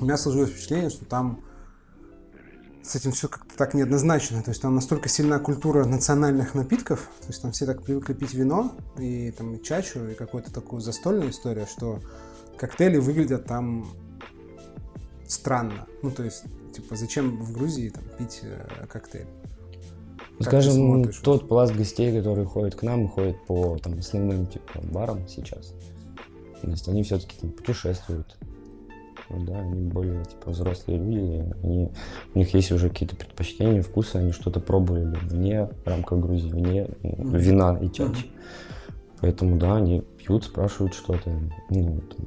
у 0.00 0.04
меня 0.04 0.16
сложилось 0.16 0.50
впечатление, 0.50 0.90
что 0.90 1.04
там 1.04 1.44
с 2.82 2.96
этим 2.96 3.12
все 3.12 3.28
как-то 3.28 3.56
так 3.56 3.74
неоднозначно. 3.74 4.42
То 4.42 4.50
есть 4.50 4.60
там 4.60 4.74
настолько 4.74 5.08
сильна 5.08 5.38
культура 5.38 5.84
национальных 5.84 6.56
напитков, 6.56 7.08
то 7.20 7.28
есть 7.28 7.40
там 7.40 7.52
все 7.52 7.64
так 7.64 7.84
привыкли 7.84 8.12
пить 8.12 8.34
вино 8.34 8.76
и 8.98 9.30
там 9.30 9.54
и 9.54 9.62
чачу, 9.62 10.04
и 10.08 10.14
какую-то 10.14 10.52
такую 10.52 10.80
застольную 10.80 11.30
историю, 11.30 11.68
что 11.68 12.00
коктейли 12.58 12.96
выглядят 12.96 13.44
там 13.44 13.86
странно. 15.28 15.86
Ну, 16.02 16.10
то 16.10 16.22
есть 16.22 16.44
Типа, 16.76 16.94
зачем 16.94 17.38
в 17.38 17.52
Грузии 17.52 17.88
там, 17.88 18.04
пить 18.18 18.40
э, 18.42 18.86
коктейль? 18.86 19.26
Как 20.40 20.48
Скажем, 20.48 21.10
тот 21.22 21.40
вот? 21.40 21.48
пласт 21.48 21.74
гостей, 21.74 22.14
которые 22.14 22.44
ходят 22.44 22.74
к 22.74 22.82
нам, 22.82 23.08
ходят 23.08 23.42
по 23.46 23.78
там, 23.78 23.98
основным 23.98 24.46
типа, 24.46 24.80
барам 24.82 25.26
сейчас. 25.26 25.72
То 26.60 26.68
есть 26.68 26.86
они 26.86 27.02
все-таки 27.02 27.38
там, 27.40 27.50
путешествуют. 27.52 28.36
Ну, 29.30 29.46
да, 29.46 29.58
они 29.58 29.88
более 29.88 30.22
типа, 30.26 30.50
взрослые 30.50 30.98
люди, 30.98 31.50
они, 31.62 31.90
у 32.34 32.38
них 32.38 32.52
есть 32.52 32.70
уже 32.72 32.90
какие-то 32.90 33.16
предпочтения, 33.16 33.80
вкусы, 33.80 34.16
они 34.16 34.32
что-то 34.32 34.60
пробовали 34.60 35.16
вне 35.22 35.70
рамках 35.86 36.20
Грузии, 36.20 36.50
вне 36.50 36.82
mm-hmm. 36.82 37.38
вина 37.38 37.78
и 37.80 37.86
чачи. 37.86 38.26
Mm-hmm. 38.26 38.92
Поэтому, 39.22 39.56
да, 39.56 39.76
они 39.76 40.02
пьют, 40.02 40.44
спрашивают 40.44 40.92
что-то, 40.92 41.30
ну, 41.70 42.02
там, 42.02 42.26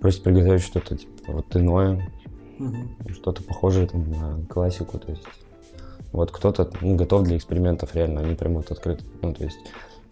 просят 0.00 0.22
приготовить 0.22 0.62
что-то 0.62 0.96
типа 0.96 1.32
вот 1.32 1.56
иное, 1.56 2.10
угу. 2.58 2.76
что-то 3.10 3.42
похожее 3.42 3.86
там, 3.86 4.10
на 4.10 4.44
классику, 4.46 4.98
то 4.98 5.10
есть. 5.10 5.24
Вот 6.12 6.32
кто-то 6.32 6.68
ну, 6.80 6.96
готов 6.96 7.22
для 7.22 7.36
экспериментов 7.36 7.94
реально, 7.94 8.22
они 8.22 8.34
прям 8.34 8.54
вот 8.54 8.70
открыты, 8.72 9.04
ну, 9.22 9.32
то 9.32 9.44
есть, 9.44 9.58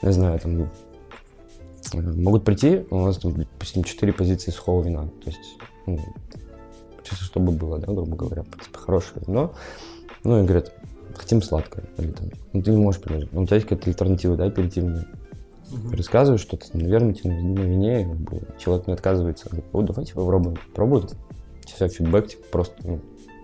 не 0.00 0.12
знаю, 0.12 0.38
там 0.38 0.62
э, 0.62 2.00
могут 2.00 2.45
прийти, 2.45 2.85
у 2.90 3.00
нас 3.00 3.18
там, 3.18 3.35
допустим, 3.35 3.83
четыре 3.83 4.12
позиции 4.12 4.52
сухого 4.52 4.85
вина, 4.85 5.09
то 5.09 5.30
есть, 5.30 5.59
ну, 5.87 5.99
чисто 7.02 7.25
чтобы 7.25 7.50
было, 7.50 7.78
да, 7.78 7.92
грубо 7.92 8.16
говоря, 8.16 8.42
в 8.42 8.47
принципе, 8.47 8.78
хорошее 8.78 9.25
вино, 9.26 9.54
ну, 10.23 10.40
и 10.40 10.45
говорят, 10.45 10.73
хотим 11.16 11.42
сладкое, 11.42 11.87
или 11.97 12.12
там, 12.12 12.28
ну, 12.52 12.62
ты 12.62 12.71
не 12.71 12.76
можешь 12.76 13.00
предложить, 13.00 13.33
ну, 13.33 13.42
у 13.42 13.47
тебя 13.47 13.57
есть 13.57 13.68
какая-то 13.68 13.90
альтернатива, 13.90 14.37
да, 14.37 14.45
аперитивная, 14.45 15.04
Угу. 15.71 15.97
Рассказываю 15.97 16.39
что-то, 16.39 16.67
наверное, 16.77 17.15
на 17.25 17.61
вине, 17.61 18.17
человек 18.59 18.87
не 18.87 18.95
отказывается. 18.95 19.49
Говорит, 19.49 19.67
о, 19.73 19.83
давайте 19.83 20.15
попробуем. 20.15 20.57
Пробует. 20.75 21.15
Все, 21.67 21.89
фидбэк, 21.89 22.29
типа, 22.29 22.45
просто 22.51 22.75
ну, 22.83 23.01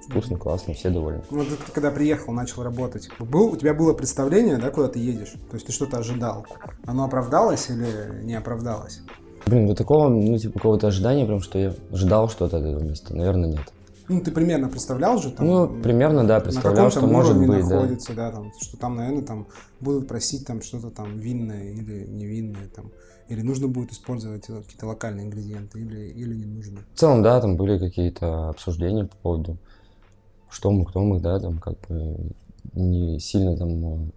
вкусно, 0.08 0.38
классно, 0.38 0.74
все 0.74 0.90
довольны. 0.90 1.22
Ну, 1.30 1.44
ты 1.44 1.56
когда 1.72 1.90
приехал, 1.90 2.32
начал 2.32 2.62
работать, 2.62 3.08
был, 3.18 3.52
у 3.52 3.56
тебя 3.56 3.74
было 3.74 3.92
представление, 3.92 4.56
да, 4.56 4.70
куда 4.70 4.88
ты 4.88 4.98
едешь? 4.98 5.32
То 5.50 5.54
есть 5.54 5.66
ты 5.66 5.72
что-то 5.72 5.98
ожидал? 5.98 6.46
Оно 6.86 7.04
оправдалось 7.04 7.68
или 7.68 8.22
не 8.24 8.34
оправдалось? 8.34 9.02
Блин, 9.46 9.66
вот 9.66 9.76
такого, 9.76 10.08
ну, 10.08 10.38
типа, 10.38 10.54
какого-то 10.54 10.86
ожидания, 10.86 11.26
прям, 11.26 11.40
что 11.40 11.58
я 11.58 11.74
ожидал 11.92 12.28
что-то 12.30 12.56
от 12.56 12.64
этого 12.64 12.82
места, 12.82 13.14
наверное, 13.14 13.50
нет. 13.50 13.72
Ну, 14.08 14.20
ты 14.20 14.30
примерно 14.30 14.68
представлял 14.68 15.18
же 15.18 15.30
там? 15.30 15.46
Ну, 15.46 15.82
примерно, 15.82 16.26
да, 16.26 16.40
представлял, 16.40 16.90
что 16.90 17.06
может 17.06 17.38
быть, 17.38 17.48
находится, 17.48 18.14
да. 18.14 18.30
да, 18.30 18.36
там, 18.36 18.52
что 18.60 18.76
там, 18.76 18.96
наверное, 18.96 19.22
там 19.22 19.46
будут 19.80 20.08
просить 20.08 20.46
там 20.46 20.60
что-то 20.60 20.90
там 20.90 21.18
винное 21.18 21.70
или 21.72 22.06
невинное 22.06 22.68
там. 22.74 22.90
Или 23.28 23.40
нужно 23.40 23.68
будет 23.68 23.92
использовать 23.92 24.46
какие-то 24.46 24.86
локальные 24.86 25.26
ингредиенты, 25.26 25.80
или, 25.80 26.08
или 26.10 26.34
не 26.34 26.44
нужно? 26.44 26.80
В 26.92 26.98
целом, 26.98 27.22
да, 27.22 27.40
там 27.40 27.56
были 27.56 27.78
какие-то 27.78 28.50
обсуждения 28.50 29.06
по 29.06 29.16
поводу, 29.16 29.56
что 30.50 30.70
мы, 30.70 30.84
кто 30.84 31.00
мы, 31.00 31.20
да, 31.20 31.40
там 31.40 31.58
как 31.58 31.78
бы 31.88 32.16
не 32.74 33.18
сильно 33.20 33.56
там, 33.56 34.12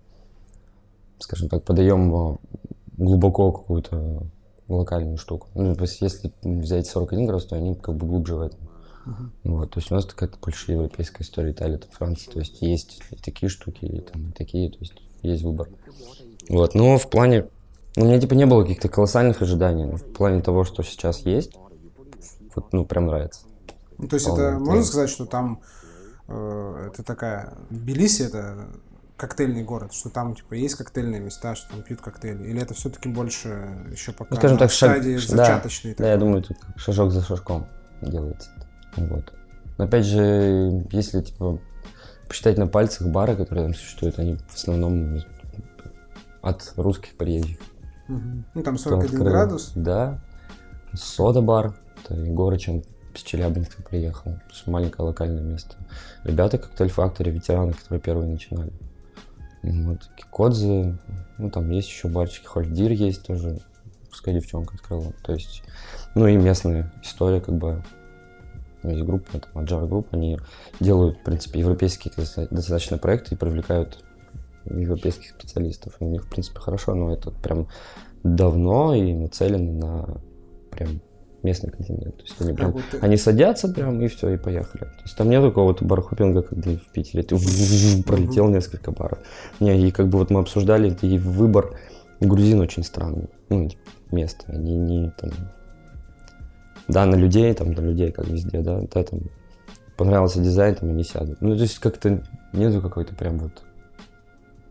скажем 1.19 1.47
так, 1.47 1.63
подаем 1.63 2.37
глубоко 2.97 3.53
какую-то 3.53 4.23
локальную 4.67 5.17
штуку. 5.17 5.47
Ну, 5.55 5.75
то 5.75 5.83
есть, 5.83 6.01
если 6.01 6.31
взять 6.43 6.87
41 6.87 7.25
градус, 7.25 7.45
то 7.45 7.55
они 7.55 7.75
как 7.75 7.95
бы 7.95 8.05
глубже 8.05 8.35
в 8.35 8.41
этом. 8.41 8.59
Uh-huh. 9.07 9.29
Вот, 9.45 9.71
то 9.71 9.79
есть 9.79 9.89
у 9.89 9.95
нас 9.95 10.05
такая 10.05 10.29
больше 10.41 10.73
европейская 10.73 11.23
история, 11.23 11.51
Италия, 11.51 11.77
там, 11.77 11.89
Франция, 11.91 12.33
то 12.33 12.39
есть 12.39 12.61
есть 12.61 13.01
и 13.11 13.15
такие 13.15 13.49
штуки, 13.49 13.85
и 13.85 14.01
там 14.01 14.29
и 14.29 14.31
такие, 14.33 14.69
то 14.69 14.77
есть 14.79 14.93
есть 15.21 15.43
выбор. 15.43 15.69
Вот, 16.49 16.75
но 16.75 16.97
в 16.97 17.09
плане, 17.09 17.47
ну, 17.95 18.03
у 18.03 18.07
меня 18.07 18.19
типа 18.19 18.33
не 18.33 18.45
было 18.45 18.63
каких-то 18.63 18.89
колоссальных 18.89 19.41
ожиданий, 19.41 19.85
но 19.85 19.95
в 19.95 20.03
плане 20.03 20.41
того, 20.41 20.65
что 20.65 20.83
сейчас 20.83 21.19
есть, 21.19 21.53
вот, 22.53 22.73
ну, 22.73 22.85
прям 22.85 23.05
нравится. 23.05 23.41
Ну, 23.97 24.09
то 24.09 24.15
есть 24.15 24.27
Полный 24.27 24.49
это, 24.49 24.59
можно 24.59 24.83
сказать, 24.83 25.09
что 25.09 25.25
там 25.25 25.61
э, 26.27 26.89
это 26.91 27.03
такая, 27.03 27.53
Тбилиси 27.69 28.23
это 28.23 28.67
коктейльный 29.15 29.63
город, 29.63 29.93
что 29.93 30.09
там 30.09 30.35
типа 30.35 30.53
есть 30.53 30.75
коктейльные 30.75 31.21
места, 31.21 31.55
что 31.55 31.69
там 31.71 31.81
пьют 31.81 32.01
коктейли, 32.01 32.49
или 32.49 32.61
это 32.61 32.73
все-таки 32.73 33.07
больше 33.07 33.87
еще 33.89 34.11
пока 34.11 34.35
ну, 34.35 34.37
скажем 34.37 34.57
так, 34.57 34.71
стадии 34.71 35.17
шаг... 35.17 35.29
зачаточной? 35.29 35.95
Да, 35.95 36.03
да, 36.03 36.11
я 36.11 36.17
думаю, 36.17 36.43
тут 36.43 36.57
шажок 36.75 37.11
за 37.11 37.23
шажком 37.23 37.67
делается. 38.01 38.49
Вот. 38.97 39.33
Но 39.77 39.85
опять 39.85 40.05
же, 40.05 40.85
если 40.91 41.21
типа 41.21 41.59
посчитать 42.27 42.57
на 42.57 42.67
пальцах 42.67 43.07
бары, 43.07 43.35
которые 43.35 43.65
там 43.65 43.75
существуют, 43.75 44.19
они 44.19 44.35
в 44.35 44.55
основном 44.55 45.19
от 46.41 46.73
русских 46.75 47.15
приезжих. 47.15 47.59
Угу. 48.09 48.43
Ну 48.55 48.63
там 48.63 48.77
41 48.77 49.05
открыл, 49.05 49.25
градус. 49.25 49.71
Да. 49.75 50.21
Сода-бар. 50.93 51.75
Это 52.03 52.15
Егорычем 52.15 52.83
с 53.15 53.21
Челябинска 53.21 53.81
приехал. 53.83 54.39
Маленькое 54.65 55.07
локальное 55.07 55.43
место. 55.43 55.75
Ребята 56.23 56.57
коктейль 56.57 56.89
факторе, 56.89 57.31
ветераны, 57.31 57.73
которые 57.73 57.99
первые 57.99 58.29
начинали. 58.29 58.71
Вот. 59.63 60.09
Кикодзе, 60.15 60.97
ну 61.37 61.49
там 61.49 61.69
есть 61.71 61.89
еще 61.89 62.07
барчики, 62.07 62.45
Хольдир 62.45 62.91
есть 62.91 63.25
тоже, 63.25 63.59
русская 64.09 64.33
девчонка 64.33 64.75
открыла. 64.75 65.11
То 65.23 65.33
есть, 65.33 65.63
ну 66.15 66.27
и 66.27 66.37
местная 66.37 66.93
история, 67.03 67.41
как 67.41 67.55
бы, 67.55 67.83
есть 68.91 69.03
группа, 69.03 69.39
там, 69.39 69.63
Agile 69.63 69.87
Group, 69.87 70.07
они 70.11 70.37
делают, 70.79 71.19
в 71.19 71.23
принципе, 71.23 71.59
европейские 71.59 72.13
достаточно 72.49 72.97
проекты 72.97 73.35
и 73.35 73.37
привлекают 73.37 74.03
европейских 74.65 75.29
специалистов. 75.29 75.95
И 75.99 76.03
у 76.03 76.09
них, 76.09 76.25
в 76.25 76.29
принципе, 76.29 76.59
хорошо, 76.59 76.93
но 76.93 77.13
это 77.13 77.31
прям 77.31 77.67
давно 78.23 78.95
и 78.95 79.13
нацелены 79.13 79.71
на 79.71 80.21
прям 80.71 81.01
местный 81.43 81.71
континент. 81.71 82.17
То 82.17 82.23
есть 82.23 82.41
они, 82.41 82.53
прям, 82.53 82.75
а 82.75 83.05
они 83.05 83.17
садятся 83.17 83.69
прям 83.69 84.01
и 84.01 84.07
все, 84.07 84.29
и 84.29 84.37
поехали. 84.37 84.81
То 84.81 85.03
есть 85.03 85.17
там 85.17 85.29
нет 85.29 85.41
такого-то 85.41 85.85
бархопинга, 85.85 86.41
как 86.41 86.57
в 86.57 86.91
Питере. 86.91 87.23
Ты 87.23 87.37
пролетел 88.03 88.47
несколько 88.49 88.91
баров. 88.91 89.19
Не, 89.59 89.87
и 89.87 89.91
как 89.91 90.09
бы 90.09 90.19
вот 90.19 90.29
мы 90.29 90.39
обсуждали, 90.39 90.95
и 91.01 91.17
выбор 91.17 91.77
грузин 92.19 92.59
очень 92.59 92.83
странный. 92.83 93.29
Ну, 93.49 93.69
место. 94.11 94.45
Они 94.47 94.75
не 94.75 95.11
там... 95.11 95.31
Да, 96.87 97.05
на 97.05 97.15
людей, 97.15 97.53
там, 97.53 97.71
на 97.71 97.81
людей, 97.81 98.11
как 98.11 98.27
везде, 98.27 98.61
да, 98.61 98.81
да, 98.81 99.03
там 99.03 99.21
понравился 99.97 100.41
дизайн, 100.41 100.75
там 100.75 100.89
они 100.89 101.03
сядут. 101.03 101.41
Ну, 101.41 101.55
то 101.55 101.61
есть 101.63 101.79
как-то 101.79 102.23
нету 102.53 102.81
какой-то 102.81 103.15
прям 103.15 103.39
вот... 103.39 103.63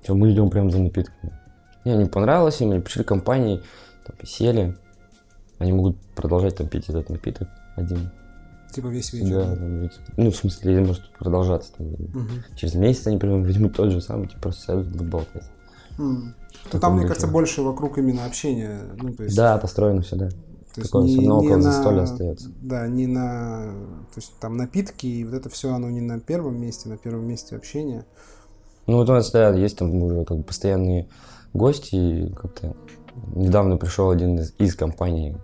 Все, 0.03 0.15
мы 0.15 0.33
идем 0.33 0.51
прям 0.51 0.71
за 0.71 0.79
напитками. 0.79 1.33
Не, 1.85 1.97
не 1.97 2.07
понравилось 2.07 2.61
им, 2.61 2.71
они 2.71 2.81
пришли 2.81 3.05
к 3.05 3.09
компании, 3.09 3.63
там, 4.07 4.17
сели, 4.25 4.77
они 5.59 5.73
могут 5.73 5.99
продолжать 6.15 6.57
там 6.57 6.69
пить 6.69 6.89
этот 6.89 7.11
напиток 7.11 7.49
один. 7.77 8.11
Типа 8.73 8.89
весь 8.89 9.13
вечер? 9.13 9.45
Да, 9.45 9.57
там, 9.57 9.81
ведь, 9.81 9.93
ну, 10.17 10.31
в 10.31 10.37
смысле, 10.37 10.81
может 10.81 11.11
продолжаться. 11.19 11.73
Там, 11.77 11.87
угу. 11.87 12.29
Через 12.57 12.75
месяц 12.75 13.07
они 13.07 13.19
прям 13.19 13.43
возьмут 13.43 13.75
тот 13.75 13.91
же 13.91 14.01
самый, 14.01 14.29
типа 14.29 14.43
просто 14.43 14.63
сядут 14.63 14.89
будут 14.89 15.09
болтать. 15.09 15.45
Mm. 15.99 16.35
То 16.71 16.79
там, 16.79 16.97
мне 16.97 17.07
кажется, 17.07 17.27
больше 17.27 17.63
вокруг 17.63 17.99
именно 17.99 18.27
общения. 18.27 18.81
Ну, 19.01 19.15
то 19.15 19.25
есть... 19.25 19.37
Да, 19.37 19.57
построено 19.57 20.03
все, 20.03 20.17
да. 20.17 20.29
То 20.77 20.83
есть 20.83 20.93
Такое 20.93 21.07
не, 21.07 21.17
все 21.17 21.31
около 21.31 21.57
на, 21.57 21.63
застолья 21.63 22.03
остается. 22.03 22.51
Да, 22.61 22.87
не 22.87 23.07
на... 23.07 23.73
То 24.13 24.21
есть 24.21 24.33
там 24.39 24.59
напитки, 24.59 25.07
и 25.07 25.25
вот 25.25 25.33
это 25.33 25.49
все, 25.49 25.73
оно 25.73 25.89
не 25.89 26.03
на 26.03 26.21
первом 26.21 26.61
месте, 26.61 26.91
на 26.91 26.99
первом 26.99 27.27
месте 27.27 27.57
общения. 27.57 28.05
Ну, 28.87 28.99
вот 28.99 29.09
у 29.09 29.13
нас, 29.15 29.31
да, 29.31 29.55
есть 29.55 29.79
там 29.79 29.95
уже 30.03 30.27
как 30.27 30.37
бы 30.37 30.43
постоянные 30.43 31.09
гости, 31.55 31.95
и 31.95 32.35
как-то 32.35 32.77
недавно 33.35 33.79
пришел 33.79 34.11
один 34.11 34.39
из, 34.39 34.53
из 34.59 34.75
компаний 34.75 35.39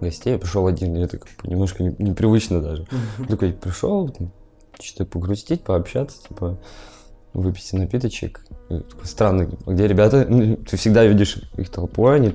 гостей, 0.00 0.38
пришел 0.38 0.68
один, 0.68 0.94
и 0.94 1.00
это 1.00 1.18
как 1.18 1.30
бы 1.42 1.50
немножко 1.50 1.82
непривычно 1.82 2.62
даже. 2.62 2.86
Такой 3.28 3.54
пришел, 3.54 4.14
что-то 4.80 5.04
погрустить, 5.04 5.64
пообщаться, 5.64 6.22
типа 6.28 6.60
выпить 7.32 7.72
напиточек. 7.72 8.46
Странно, 9.02 9.50
где 9.66 9.88
ребята, 9.88 10.24
ты 10.70 10.76
всегда 10.76 11.04
видишь 11.04 11.42
их 11.56 11.70
толпой, 11.70 12.14
они 12.14 12.30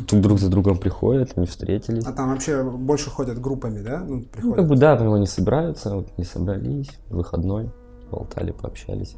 тук-тук-тук 0.00 0.20
друг 0.20 0.38
за 0.38 0.48
другом 0.48 0.78
приходят, 0.78 1.32
они 1.36 1.46
встретились. 1.46 2.04
А 2.04 2.12
там 2.12 2.30
вообще 2.30 2.62
больше 2.62 3.10
ходят 3.10 3.40
группами, 3.40 3.80
да? 3.80 4.00
Ну, 4.00 4.24
ну 4.42 4.54
как 4.54 4.66
бы 4.66 4.76
да, 4.76 4.96
прямо 4.96 5.16
они 5.16 5.26
собираются, 5.26 5.94
вот, 5.94 6.16
не 6.18 6.24
собрались, 6.24 6.90
выходной, 7.08 7.70
болтали, 8.10 8.52
пообщались, 8.52 9.16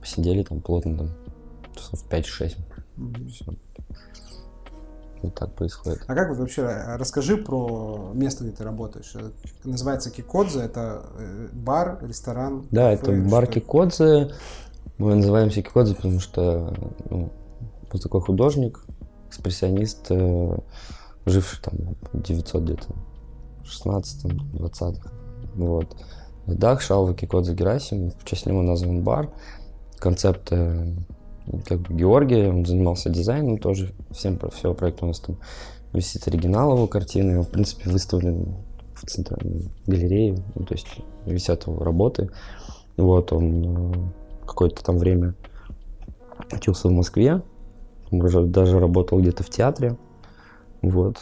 посидели 0.00 0.42
там 0.42 0.60
плотно, 0.60 0.98
там, 0.98 1.08
часов 1.74 2.04
5-6. 2.10 2.56
Mm-hmm. 2.96 3.28
Все. 3.28 3.44
Вот 5.22 5.34
так 5.36 5.54
происходит. 5.54 6.02
А 6.08 6.14
как 6.14 6.30
вот 6.30 6.38
вообще, 6.38 6.62
э, 6.62 6.96
расскажи 6.96 7.36
про 7.36 8.10
место, 8.12 8.42
где 8.44 8.52
ты 8.52 8.64
работаешь. 8.64 9.14
Э, 9.14 9.30
называется 9.62 10.10
Кикодзе, 10.10 10.62
это 10.62 11.04
э, 11.16 11.48
бар, 11.52 11.98
ресторан? 12.02 12.66
Да, 12.72 12.96
кафе, 12.96 13.12
это 13.12 13.30
бар 13.30 13.46
Кикодзе. 13.46 14.32
Мы 14.98 15.14
называемся 15.14 15.62
Кикодзе, 15.62 15.94
потому 15.94 16.18
что 16.18 16.74
ну, 17.08 17.30
вот 17.92 18.02
такой 18.02 18.20
художник, 18.20 18.84
экспрессионист, 19.32 20.10
живший 21.26 21.62
там 21.62 21.96
900 22.12 22.62
где-то 22.62 22.86
16-20-х. 23.64 25.10
Вот. 25.54 25.96
Дах 26.46 26.82
Шалва 26.82 27.14
Кикодзе 27.14 27.54
Герасим, 27.54 28.10
в 28.10 28.24
честь 28.24 28.46
него 28.46 28.62
назван 28.62 29.02
бар. 29.02 29.30
Концепт 29.98 30.48
как 30.48 31.80
бы 31.80 31.94
Георгия, 31.94 32.50
он 32.50 32.64
занимался 32.64 33.10
дизайном 33.10 33.58
тоже, 33.58 33.92
всем 34.10 34.38
всего 34.52 34.74
проекта 34.74 35.04
у 35.04 35.08
нас 35.08 35.20
там 35.20 35.38
висит 35.92 36.26
оригинал 36.28 36.74
его 36.74 36.86
картины, 36.86 37.38
он, 37.38 37.44
в 37.44 37.50
принципе, 37.50 37.90
выставлен 37.90 38.54
в 38.94 39.06
центральной 39.06 39.70
галерее, 39.86 40.36
ну, 40.54 40.64
то 40.64 40.74
есть 40.74 40.86
висят 41.26 41.66
его 41.66 41.82
работы. 41.82 42.30
Вот, 42.96 43.32
он 43.32 43.92
э, 43.92 44.46
какое-то 44.46 44.84
там 44.84 44.98
время 44.98 45.34
учился 46.52 46.88
в 46.88 46.92
Москве, 46.92 47.42
уже 48.12 48.44
даже 48.44 48.78
работал 48.78 49.20
где-то 49.20 49.42
в 49.42 49.50
театре, 49.50 49.96
вот. 50.82 51.18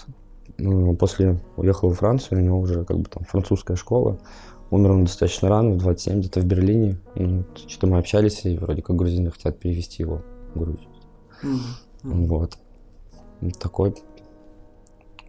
Ну, 0.58 0.94
после 0.94 1.40
уехал 1.56 1.88
во 1.88 1.94
Францию, 1.94 2.38
у 2.38 2.42
него 2.42 2.58
уже 2.58 2.84
как 2.84 2.98
бы 2.98 3.08
там 3.08 3.24
французская 3.24 3.76
школа, 3.76 4.18
Умер 4.70 4.92
он 4.92 5.04
достаточно 5.04 5.48
рано, 5.48 5.70
в 5.70 5.78
27, 5.78 6.20
где-то 6.20 6.40
в 6.40 6.44
Берлине. 6.44 6.96
И 7.16 7.42
что-то 7.66 7.88
мы 7.88 7.98
общались, 7.98 8.44
и 8.44 8.56
вроде 8.56 8.82
как 8.82 8.94
грузины 8.94 9.30
хотят 9.30 9.58
перевести 9.58 10.02
его 10.04 10.22
в 10.54 10.60
Грузию. 10.60 10.88
Mm-hmm. 11.42 12.26
Вот. 12.26 12.56
Такой, 13.58 13.94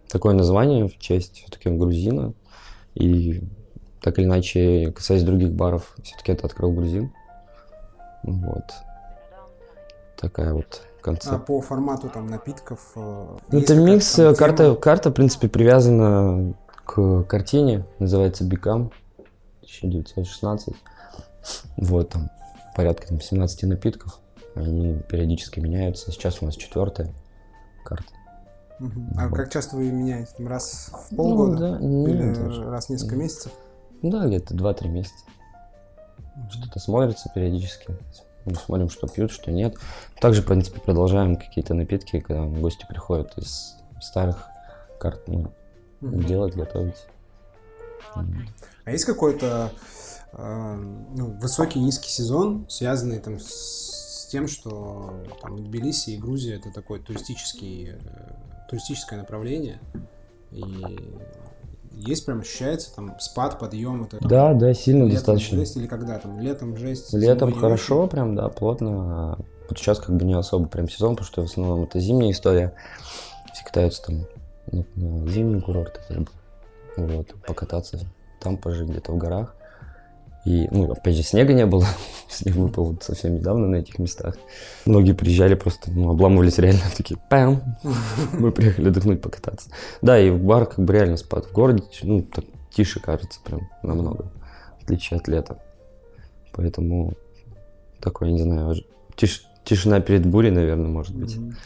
такое 0.08 0.34
название 0.34 0.86
в 0.86 0.96
честь 0.98 1.38
все-таки 1.38 1.70
грузина. 1.70 2.34
И 2.94 3.42
так 4.00 4.18
или 4.18 4.26
иначе, 4.26 4.92
касаясь 4.92 5.24
других 5.24 5.52
баров, 5.52 5.96
все-таки 6.04 6.30
это 6.30 6.46
открыл 6.46 6.70
грузин. 6.70 7.12
Вот. 8.22 8.64
Такая 10.16 10.54
вот 10.54 10.82
концепция. 11.02 11.36
А 11.36 11.38
по 11.38 11.60
формату 11.60 12.08
там 12.08 12.26
напитков? 12.28 12.92
Э, 12.96 13.36
это 13.50 13.74
микс, 13.74 14.18
карта, 14.38 14.74
карта, 14.74 15.10
в 15.10 15.12
принципе, 15.14 15.48
привязана 15.48 16.54
к 16.84 17.24
картине, 17.24 17.84
называется 17.98 18.44
Бикам. 18.44 18.90
1916. 19.62 20.74
Вот 21.76 22.10
там 22.10 22.30
порядка 22.76 23.08
там, 23.08 23.20
17 23.20 23.64
напитков. 23.64 24.18
Они 24.54 24.98
периодически 25.08 25.60
меняются. 25.60 26.12
Сейчас 26.12 26.42
у 26.42 26.46
нас 26.46 26.56
четвертая. 26.56 27.12
карт. 27.84 28.04
Мгм. 28.78 29.12
А 29.16 29.28
как 29.28 29.50
часто 29.50 29.76
вы 29.76 29.90
меняете? 29.90 30.32
Там 30.36 30.48
раз 30.48 30.90
в 30.92 31.16
полгода? 31.16 31.78
Ну, 31.78 32.04
да, 32.04 32.10
Или 32.10 32.34
даже. 32.34 32.64
раз 32.70 32.86
в 32.86 32.90
несколько 32.90 33.16
месяцев? 33.16 33.52
Да, 34.02 34.26
где-то 34.26 34.54
2-3 34.54 34.88
месяца. 34.88 35.24
Что-то 36.50 36.80
смотрится 36.80 37.30
периодически. 37.34 37.96
Мы 38.44 38.54
смотрим, 38.56 38.90
что 38.90 39.06
пьют, 39.06 39.30
что 39.30 39.50
нет. 39.50 39.76
Также, 40.20 40.42
в 40.42 40.46
принципе, 40.46 40.80
продолжаем 40.80 41.36
какие-то 41.36 41.74
напитки, 41.74 42.20
когда 42.20 42.44
гости 42.44 42.84
приходят 42.88 43.36
из 43.38 43.76
старых 44.00 44.48
карт, 44.98 45.22
ну, 45.28 45.52
Мгм. 46.00 46.24
делать, 46.24 46.54
готовить. 46.54 47.06
М. 48.16 48.46
А 48.84 48.90
есть 48.90 49.04
какой-то 49.04 49.70
э, 50.32 50.74
ну, 51.14 51.26
высокий 51.40 51.78
низкий 51.78 52.10
сезон, 52.10 52.66
связанный 52.68 53.18
там 53.20 53.38
с 53.38 54.26
тем, 54.30 54.48
что 54.48 55.22
там 55.42 55.62
Тбилиси 55.62 56.10
и 56.10 56.18
Грузия 56.18 56.56
это 56.56 56.72
такое 56.72 57.00
туристический, 57.00 57.90
э, 57.90 57.98
туристическое 58.68 59.18
направление, 59.18 59.78
и 60.50 60.64
есть 61.94 62.26
прям 62.26 62.40
ощущается 62.40 62.94
там 62.94 63.14
спад, 63.18 63.58
подъем, 63.58 64.04
это 64.04 64.18
Да, 64.26 64.54
да, 64.54 64.74
сильно 64.74 65.04
летом 65.04 65.16
достаточно. 65.16 65.58
жесть 65.58 65.76
или 65.76 65.86
когда 65.86 66.18
там 66.18 66.40
летом 66.40 66.76
жесть, 66.76 67.12
Летом 67.12 67.52
хорошо, 67.52 68.06
прям, 68.06 68.34
да, 68.34 68.48
плотно. 68.48 69.32
А 69.32 69.38
Вот 69.68 69.78
сейчас 69.78 69.98
как 69.98 70.16
бы 70.16 70.24
не 70.24 70.34
особо 70.34 70.68
прям 70.68 70.88
сезон, 70.88 71.16
потому 71.16 71.26
что 71.26 71.42
в 71.42 71.44
основном 71.46 71.84
это 71.84 71.98
зимняя 72.00 72.32
история. 72.32 72.74
Все 73.52 73.64
катаются 73.64 74.02
там 74.06 74.26
ну, 74.70 74.84
на 74.96 75.28
зимний 75.28 75.60
курорт, 75.60 76.00
вот, 76.96 77.34
покататься, 77.46 78.00
там 78.40 78.56
пожить 78.56 78.88
где-то 78.88 79.12
в 79.12 79.18
горах. 79.18 79.54
И, 80.44 80.66
ну, 80.72 80.90
опять 80.90 81.14
же, 81.14 81.22
снега 81.22 81.52
не 81.52 81.66
было. 81.66 81.86
Снег 82.28 82.56
выпал 82.56 82.84
вот 82.86 83.04
совсем 83.04 83.34
недавно 83.34 83.68
на 83.68 83.76
этих 83.76 83.98
местах. 84.00 84.36
Многие 84.86 85.12
приезжали 85.12 85.54
просто, 85.54 85.90
ну, 85.92 86.10
обламывались 86.10 86.58
реально, 86.58 86.80
такие, 86.96 87.18
пам, 87.30 87.62
мы 88.32 88.50
приехали 88.50 88.88
отдохнуть, 88.88 89.20
покататься. 89.20 89.70
Да, 90.00 90.18
и 90.18 90.30
в 90.30 90.42
бар 90.42 90.66
как 90.66 90.84
бы 90.84 90.92
реально 90.92 91.16
спад. 91.16 91.46
В 91.46 91.52
городе, 91.52 91.84
ну, 92.02 92.22
так 92.22 92.44
тише 92.74 92.98
кажется 93.00 93.38
прям 93.44 93.68
намного, 93.84 94.32
в 94.80 94.84
отличие 94.84 95.18
от 95.20 95.28
лета. 95.28 95.58
Поэтому 96.52 97.12
такой, 98.00 98.32
не 98.32 98.42
знаю, 98.42 98.74
тиш- 99.16 99.42
тишина 99.64 100.00
перед 100.00 100.26
бурей, 100.26 100.50
наверное, 100.50 100.88
может 100.88 101.14
быть. 101.14 101.36
Мгм. 101.36 101.56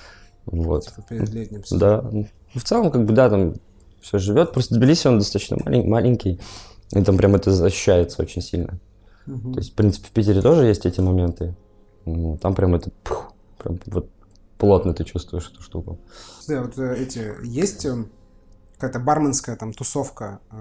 Вот. 0.47 0.85
Типа 0.87 1.03
перед 1.09 1.29
летним 1.31 1.61
Да. 1.61 2.01
сезоном. 2.03 2.11
Ну, 2.55 2.61
В 2.61 2.65
целом, 2.65 2.91
как 2.91 3.05
бы, 3.07 3.13
да, 3.15 3.31
там 3.31 3.55
все 4.01 4.19
живет. 4.19 4.53
Просто 4.53 4.75
Тбилиси, 4.75 5.07
он 5.09 5.19
достаточно 5.19 5.57
малень- 5.57 5.87
маленький. 5.89 6.39
И 6.93 7.03
там 7.03 7.17
прям 7.17 7.35
это 7.35 7.51
ощущается 7.65 8.23
очень 8.23 8.43
сильно. 8.43 8.79
Мгм. 9.27 9.55
То 9.55 9.61
есть, 9.61 9.73
в 9.73 9.75
принципе, 9.75 10.09
в 10.09 10.11
Питере 10.13 10.41
тоже 10.41 10.67
есть 10.67 10.87
эти 10.87 11.01
моменты. 11.01 11.55
Ну, 12.05 12.39
Там 12.39 12.55
прям 12.55 12.75
это, 12.75 12.91
пух, 13.03 13.33
прям 13.59 13.81
вот 13.87 14.09
плотно 14.59 14.95
ты 14.95 15.05
чувствуешь 15.05 15.51
эту 15.53 15.63
штуку. 15.63 15.99
Да, 16.49 16.63
вот 16.63 16.79
э, 16.79 16.97
эти 16.97 17.35
есть 17.45 17.85
э, 17.85 18.05
какая-то 18.75 19.01
барменская 19.01 19.57
там 19.57 19.73
тусовка 19.73 20.41
э, 20.51 20.57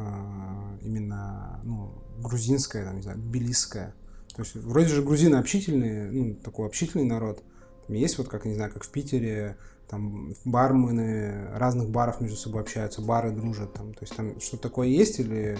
именно 0.82 1.62
ну, 1.64 1.94
грузинская, 2.20 2.86
там, 2.86 2.96
не 2.98 3.02
знаю, 3.04 3.20
тбилисская. 3.20 3.94
То 4.36 4.42
есть 4.42 4.56
вроде 4.56 4.88
же 4.88 5.02
грузины 5.02 5.36
общительные, 5.36 6.12
ну, 6.12 6.36
такой 6.36 6.68
общительный 6.68 7.06
народ. 7.06 7.44
Там 7.88 7.96
есть 7.96 8.18
вот, 8.18 8.28
как, 8.28 8.46
не 8.46 8.56
знаю, 8.56 8.72
как 8.72 8.84
в 8.84 8.90
Питере, 8.90 9.58
там 9.88 10.34
бармены 10.44 11.50
разных 11.54 11.90
баров 11.90 12.20
между 12.20 12.38
собой 12.38 12.62
общаются, 12.62 13.02
бары 13.02 13.32
дружат 13.32 13.74
там. 13.74 13.94
То 13.94 14.00
есть 14.02 14.16
там 14.16 14.40
что-то 14.42 14.64
такое 14.64 14.88
есть 14.88 15.20
или 15.20 15.58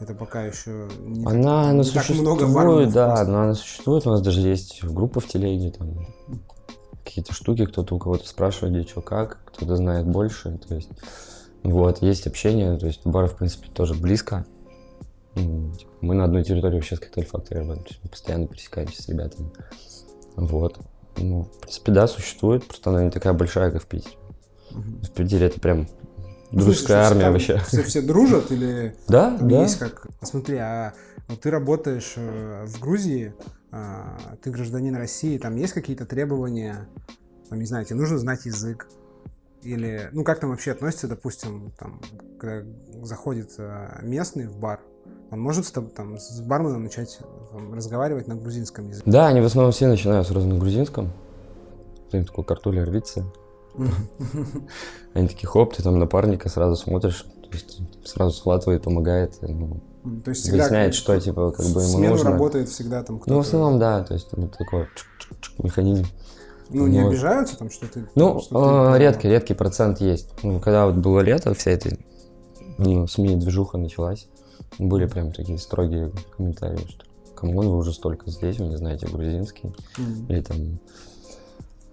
это 0.00 0.14
пока 0.14 0.44
еще 0.44 0.88
не, 0.98 1.24
так- 1.24 1.32
Она, 1.34 1.70
она 1.70 1.82
не 1.82 1.90
так 1.90 2.08
много 2.10 2.40
существует, 2.40 2.54
барменов 2.54 2.92
да, 2.92 3.06
просто? 3.08 3.26
но 3.26 3.42
она 3.42 3.54
существует. 3.54 4.06
У 4.06 4.10
нас 4.10 4.22
даже 4.22 4.40
есть 4.40 4.84
группа 4.84 5.20
в 5.20 5.26
телеге, 5.26 5.70
там 5.70 6.06
какие-то 7.04 7.32
штуки, 7.32 7.66
кто-то 7.66 7.94
у 7.94 7.98
кого-то 7.98 8.26
спрашивает, 8.26 8.74
где 8.74 8.88
что, 8.88 9.02
как, 9.02 9.38
кто-то 9.46 9.76
знает 9.76 10.06
больше. 10.06 10.58
То 10.66 10.74
есть, 10.74 10.90
вот, 11.62 12.02
есть 12.02 12.26
общение, 12.26 12.76
то 12.78 12.86
есть 12.86 13.06
бары, 13.06 13.28
в 13.28 13.36
принципе, 13.36 13.68
тоже 13.68 13.94
близко. 13.94 14.44
Типа, 15.34 15.90
Мы 16.00 16.14
на 16.14 16.24
одной 16.24 16.44
территории 16.44 16.76
вообще 16.76 16.96
с 16.96 17.00
коктейль 17.00 17.26
работаем, 17.32 17.72
есть 17.72 18.00
мы 18.02 18.10
постоянно 18.10 18.46
пересекаемся 18.46 19.02
с 19.02 19.08
ребятами. 19.08 19.50
Вот. 20.36 20.78
Ну, 21.16 21.44
в 21.44 21.60
принципе, 21.60 21.92
да, 21.92 22.06
существует, 22.06 22.66
просто 22.66 22.90
она 22.90 23.04
не 23.04 23.10
такая 23.10 23.32
большая, 23.32 23.70
как 23.70 23.82
в 23.82 23.86
Питере. 23.86 24.16
В 24.70 25.10
Питере 25.10 25.46
это 25.46 25.60
прям 25.60 25.88
дружеская 26.54 27.04
что 27.04 27.08
армия 27.08 27.30
вообще. 27.30 27.58
Все, 27.66 27.82
все 27.82 28.02
дружат 28.02 28.50
или 28.50 28.96
Да, 29.08 29.36
да. 29.40 29.62
есть 29.62 29.78
как... 29.78 30.06
Смотри, 30.22 30.56
а 30.56 30.94
вот 31.28 31.40
ты 31.40 31.50
работаешь 31.50 32.14
э, 32.16 32.64
в 32.66 32.80
Грузии, 32.80 33.34
а, 33.70 34.18
ты 34.42 34.50
гражданин 34.50 34.94
России, 34.94 35.38
там 35.38 35.56
есть 35.56 35.72
какие-то 35.72 36.06
требования, 36.06 36.88
там, 37.48 37.58
не 37.58 37.66
знаю, 37.66 37.84
тебе 37.84 37.96
нужно 37.96 38.18
знать 38.18 38.46
язык? 38.46 38.88
Или, 39.62 40.10
ну, 40.12 40.24
как 40.24 40.40
там 40.40 40.50
вообще 40.50 40.72
относится, 40.72 41.08
допустим, 41.08 41.72
там, 41.78 42.00
когда 42.38 42.68
заходит 43.02 43.54
э, 43.58 44.00
местный 44.02 44.46
в 44.46 44.58
бар, 44.58 44.80
он 45.30 45.40
может 45.40 45.72
там, 45.72 46.18
с 46.18 46.40
барменом 46.42 46.84
начать 46.84 47.18
там, 47.50 47.74
разговаривать 47.74 48.28
на 48.28 48.36
грузинском 48.36 48.88
языке? 48.88 49.10
Да, 49.10 49.26
они 49.26 49.40
в 49.40 49.44
основном 49.44 49.72
все 49.72 49.88
начинают 49.88 50.26
сразу 50.28 50.46
на 50.46 50.58
грузинском. 50.58 51.12
Там 52.10 52.24
такой 52.24 52.44
картоля 52.44 52.84
рвится. 52.84 53.24
Они 55.14 55.28
такие, 55.28 55.46
хоп, 55.46 55.74
ты 55.74 55.82
там 55.82 55.98
напарника 55.98 56.48
сразу 56.48 56.76
смотришь, 56.76 57.26
то 57.42 57.48
есть 57.52 57.80
сразу 58.04 58.32
схватывает, 58.32 58.82
помогает, 58.82 59.36
ну, 59.42 59.80
То 60.24 60.30
есть 60.30 60.42
всегда 60.42 60.64
выясняет, 60.64 60.94
что 60.94 61.18
типа 61.18 61.52
как 61.52 61.66
бы 61.66 61.82
ему 61.82 61.98
нужно. 62.10 62.30
работает 62.30 62.68
всегда 62.68 63.02
там 63.02 63.18
кто-то. 63.18 63.32
Ну, 63.32 63.42
в 63.42 63.46
основном, 63.46 63.78
да, 63.78 64.02
то 64.04 64.14
есть 64.14 64.30
там 64.30 64.48
такой 64.48 64.88
механизм. 65.58 66.06
Ну, 66.70 66.86
не 66.86 67.00
обижаются 67.00 67.58
там, 67.58 67.70
что 67.70 67.86
ты... 67.86 68.08
Ну, 68.14 68.40
э, 68.50 68.98
редкий, 68.98 69.28
редкий 69.28 69.54
процент 69.54 70.00
есть. 70.00 70.30
Ну, 70.42 70.60
когда 70.60 70.86
вот 70.86 70.96
было 70.96 71.20
лето, 71.20 71.52
вся 71.54 71.72
эта 71.72 71.96
ну, 72.78 73.06
СМИ-движуха 73.06 73.76
началась, 73.76 74.28
были 74.78 75.06
прям 75.06 75.32
такие 75.32 75.58
строгие 75.58 76.10
комментарии, 76.36 76.84
что 76.88 77.04
come 77.34 77.53
on, 77.53 77.68
вы 77.68 77.76
уже 77.76 77.92
столько 77.92 78.30
здесь, 78.30 78.58
вы 78.58 78.68
не 78.68 78.76
знаете 78.76 79.06
грузинский. 79.06 79.74
Или 80.28 80.40
там... 80.40 80.80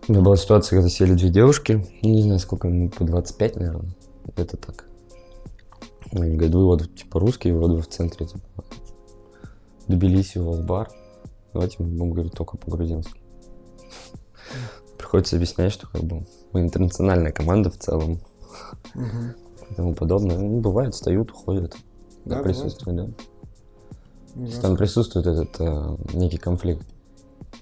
У 0.08 0.14
меня 0.14 0.22
была 0.22 0.36
ситуация, 0.36 0.78
когда 0.78 0.90
сели 0.90 1.14
две 1.14 1.30
девушки, 1.30 1.86
ну, 2.02 2.10
не 2.10 2.24
знаю, 2.24 2.40
сколько 2.40 2.68
им, 2.68 2.90
по 2.90 3.04
25, 3.04 3.56
наверное, 3.58 3.94
где-то 4.26 4.58
так. 4.58 4.86
Они 6.12 6.36
говорят, 6.36 6.56
вы 6.56 6.66
вот, 6.66 6.96
типа, 6.96 7.20
русские, 7.20 7.56
вот 7.56 7.72
вы 7.72 7.82
в 7.82 7.88
центре, 7.88 8.26
типа, 8.26 8.42
Тбилиси, 9.88 10.40
вас 10.40 10.60
бар. 10.60 10.90
Давайте 11.54 11.78
мы 11.80 11.90
будем 11.90 12.12
говорить 12.12 12.34
только 12.34 12.58
по-грузински. 12.58 13.22
Приходится 14.98 15.36
объяснять, 15.36 15.72
что 15.72 15.88
как 15.88 16.04
бы 16.04 16.26
мы 16.52 16.62
интернациональная 16.62 17.32
команда 17.32 17.70
в 17.70 17.78
целом 17.78 18.20
Мгм. 18.94 19.36
и 19.70 19.74
тому 19.76 19.94
подобное. 19.94 20.38
Ну, 20.38 20.60
бывает, 20.62 20.94
встают, 20.94 21.32
уходят. 21.32 21.76
Да, 22.26 22.42
присутствует, 22.42 22.98
да. 22.98 23.10
Есть 24.36 24.62
Там 24.62 24.78
присутствует 24.78 25.28
этот 25.28 25.60
э, 25.60 25.98
некий 26.14 26.38
конфликт. 26.38 26.86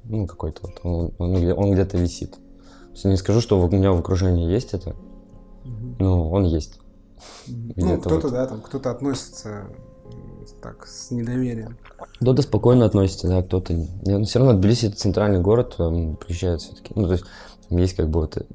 Ну, 0.03 0.27
какой-то 0.27 0.61
вот. 0.63 0.79
Он, 0.83 1.13
он 1.17 1.51
он 1.51 1.73
где-то 1.73 1.97
висит. 1.97 2.31
То 2.31 2.91
есть 2.93 3.05
не 3.05 3.17
скажу, 3.17 3.41
что 3.41 3.59
у 3.59 3.69
меня 3.69 3.91
в 3.91 3.99
окружении 3.99 4.49
есть 4.51 4.73
это, 4.73 4.95
Мгм. 5.63 5.95
но 5.99 6.29
он 6.29 6.45
есть. 6.45 6.79
Ну, 7.47 7.99
кто-то, 7.99 8.27
вот. 8.27 8.31
да, 8.31 8.47
там 8.47 8.61
кто-то 8.61 8.91
относится 8.91 9.67
так, 10.61 10.85
с 10.87 11.11
недоверием. 11.11 11.77
Кто-то 12.19 12.41
спокойно 12.41 12.85
относится, 12.85 13.27
да, 13.27 13.41
кто-то... 13.41 13.73
Но 14.05 14.23
все 14.23 14.39
равно 14.39 14.53
Тбилиси 14.53 14.87
это 14.87 14.97
центральный 14.97 15.39
город, 15.39 15.75
приезжают 15.77 16.61
все-таки. 16.61 16.93
Ну, 16.95 17.07
то 17.07 17.13
есть 17.13 17.25
есть 17.69 17.95
как 17.95 18.09
бы 18.09 18.21
вот 18.21 18.37
э, 18.37 18.45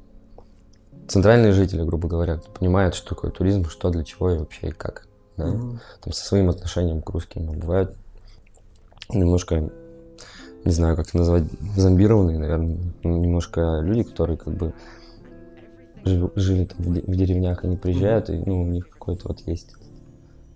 центральные 1.07 1.51
жители, 1.51 1.83
грубо 1.83 2.07
говоря, 2.07 2.41
понимают, 2.57 2.95
что 2.95 3.09
такое 3.09 3.31
туризм, 3.31 3.65
что 3.65 3.89
для 3.89 4.03
чего 4.03 4.31
и 4.31 4.37
вообще 4.37 4.67
и 4.67 4.71
как. 4.71 5.07
Да? 5.37 5.47
Мгм. 5.47 5.79
Там 6.01 6.13
со 6.13 6.25
своим 6.25 6.49
отношением 6.49 7.01
к 7.01 7.09
русским. 7.09 7.45
Но 7.45 7.53
бывают 7.53 7.95
немножко, 9.09 9.69
не 10.65 10.71
знаю, 10.71 10.95
как 10.95 11.07
это 11.07 11.17
назвать, 11.17 11.43
зомбированные, 11.77 12.37
наверное, 12.39 12.77
немножко 13.03 13.79
люди, 13.81 14.03
которые 14.03 14.37
как 14.37 14.53
бы 14.53 14.73
жив- 16.03 16.31
жили 16.35 16.65
там 16.65 16.77
в, 16.85 16.93
де- 16.93 17.01
в 17.01 17.15
деревнях, 17.15 17.63
они 17.63 17.77
приезжают, 17.77 18.29
и 18.29 18.33
ну, 18.45 18.61
у 18.63 18.65
них 18.65 18.89
какой-то 18.89 19.27
вот 19.29 19.41
есть 19.45 19.75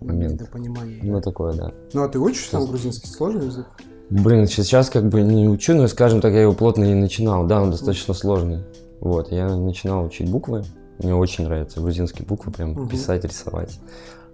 момент. 0.00 0.34
Недопонимание. 0.40 1.00
Ну, 1.02 1.20
такое, 1.20 1.52
да. 1.54 1.72
Ну, 1.92 2.02
а 2.02 2.08
ты 2.08 2.18
учишь 2.18 2.48
там 2.48 2.66
грузинский 2.66 3.08
сложный 3.08 3.46
язык? 3.46 3.66
Блин, 4.10 4.46
сейчас 4.48 4.90
как 4.90 5.08
бы 5.08 5.22
не 5.22 5.48
учу, 5.48 5.74
но, 5.74 5.86
скажем 5.86 6.20
так, 6.20 6.32
я 6.32 6.42
его 6.42 6.52
плотно 6.54 6.84
не 6.84 6.94
начинал. 6.94 7.46
Да, 7.46 7.62
он 7.62 7.70
достаточно 7.70 8.12
сложный. 8.12 8.64
Вот, 9.00 9.30
я 9.30 9.54
начинал 9.54 10.04
учить 10.04 10.28
буквы. 10.28 10.64
Мне 10.98 11.14
очень 11.14 11.44
нравятся 11.44 11.80
грузинские 11.80 12.26
буквы, 12.26 12.52
прям 12.52 12.70
Мгм. 12.72 12.88
писать, 12.88 13.24
рисовать. 13.24 13.78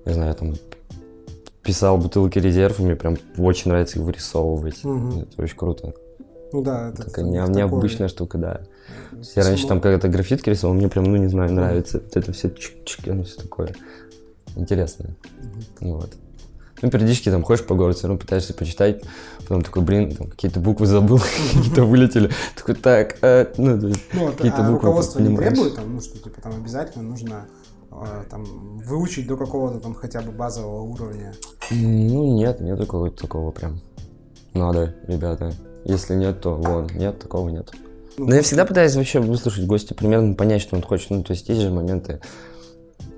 Не 0.07 0.15
знаю, 0.15 0.35
там 0.35 0.55
писал 1.67 1.99
бутылки 1.99 2.39
резерв, 2.39 2.79
мне 2.79 2.95
прям 2.95 3.17
очень 3.37 3.71
нравится 3.71 3.99
их 3.99 4.05
вырисовывать. 4.05 4.85
Мгм. 4.85 5.21
Это 5.21 5.43
очень 5.43 5.57
круто. 5.57 5.95
Ну 6.53 6.63
да, 6.63 6.91
это 6.91 7.05
Такая 7.05 7.25
не- 7.25 7.39
такое, 7.41 7.55
необычная 7.55 8.09
штука, 8.09 8.39
да. 8.39 8.61
Я 9.35 9.43
раньше 9.43 9.67
там 9.67 9.81
когда-то 9.81 10.09
граффитки 10.09 10.49
рисовал, 10.49 10.77
мне 10.77 10.89
прям, 10.89 11.05
ну 11.05 11.17
не 11.17 11.27
знаю, 11.27 11.53
нравится. 11.53 12.01
Вот 12.05 12.17
это 12.17 12.33
все 12.33 12.49
чик-чик, 12.49 13.11
оно 13.11 13.25
все 13.25 13.41
такое 13.43 13.75
интересное. 14.55 15.17
Мгм. 15.81 15.93
Вот. 15.93 16.11
Ну, 16.83 16.91
периодически 16.91 17.31
там 17.31 17.43
ходишь 17.43 17.65
по 17.65 17.75
городу, 17.75 17.99
все 17.99 18.07
равно 18.07 18.21
пытаешься 18.21 18.53
почитать, 18.53 19.03
потом 19.41 19.63
такой, 19.63 19.83
блин, 19.83 20.15
там 20.15 20.29
какие-то 20.29 20.61
буквы 20.61 20.87
забыл, 20.87 21.19
какие-то 21.55 21.85
вылетели. 21.85 22.31
Такой, 22.55 22.75
так, 22.75 23.17
э, 23.23 23.47
ну, 23.57 23.77
Ну, 23.77 23.93
какие-то 24.33 24.59
а 24.59 24.71
буквы 24.71 24.73
руководство 24.75 25.21
не 25.21 25.37
требует, 25.37 25.75
там, 25.75 25.95
ну, 25.95 26.01
что, 26.01 26.19
типа, 26.19 26.41
там 26.41 26.55
обязательно 26.55 27.03
нужно 27.05 27.47
там, 28.31 28.79
выучить 28.79 29.27
до 29.27 29.37
какого-то 29.37 29.81
там 29.81 29.95
хотя 29.95 30.21
бы 30.21 30.33
базового 30.33 30.83
уровня. 30.83 31.35
Ну, 31.71 32.37
нет, 32.37 32.61
нет 32.61 32.79
такого, 32.79 33.11
такого 33.11 33.51
прям. 33.51 33.81
Надо, 34.55 34.95
ребята. 35.07 35.53
Если 35.85 36.15
нет, 36.15 36.41
то 36.41 36.55
вон, 36.55 36.89
нет, 36.95 37.19
такого 37.19 37.49
нет. 37.49 37.71
Ну, 38.19 38.27
Но 38.27 38.35
я 38.35 38.43
всегда 38.43 38.65
пытаюсь 38.65 38.97
вообще 38.97 39.21
выслушать 39.21 39.67
гостя, 39.67 39.95
примерно 39.95 40.35
понять, 40.35 40.63
что 40.63 40.77
он 40.77 40.83
хочет. 40.83 41.11
Ну, 41.11 41.23
то 41.23 41.33
есть 41.33 41.49
есть 41.49 41.61
же 41.61 41.71
моменты, 41.71 42.21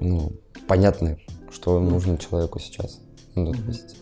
ну, 0.00 0.32
понятные, 0.66 1.18
что 1.50 1.78
Мгм. 1.78 1.90
нужно 1.90 2.18
человеку 2.18 2.58
сейчас. 2.58 3.00
Ну, 3.34 3.52
то 3.52 3.62
есть 3.68 3.96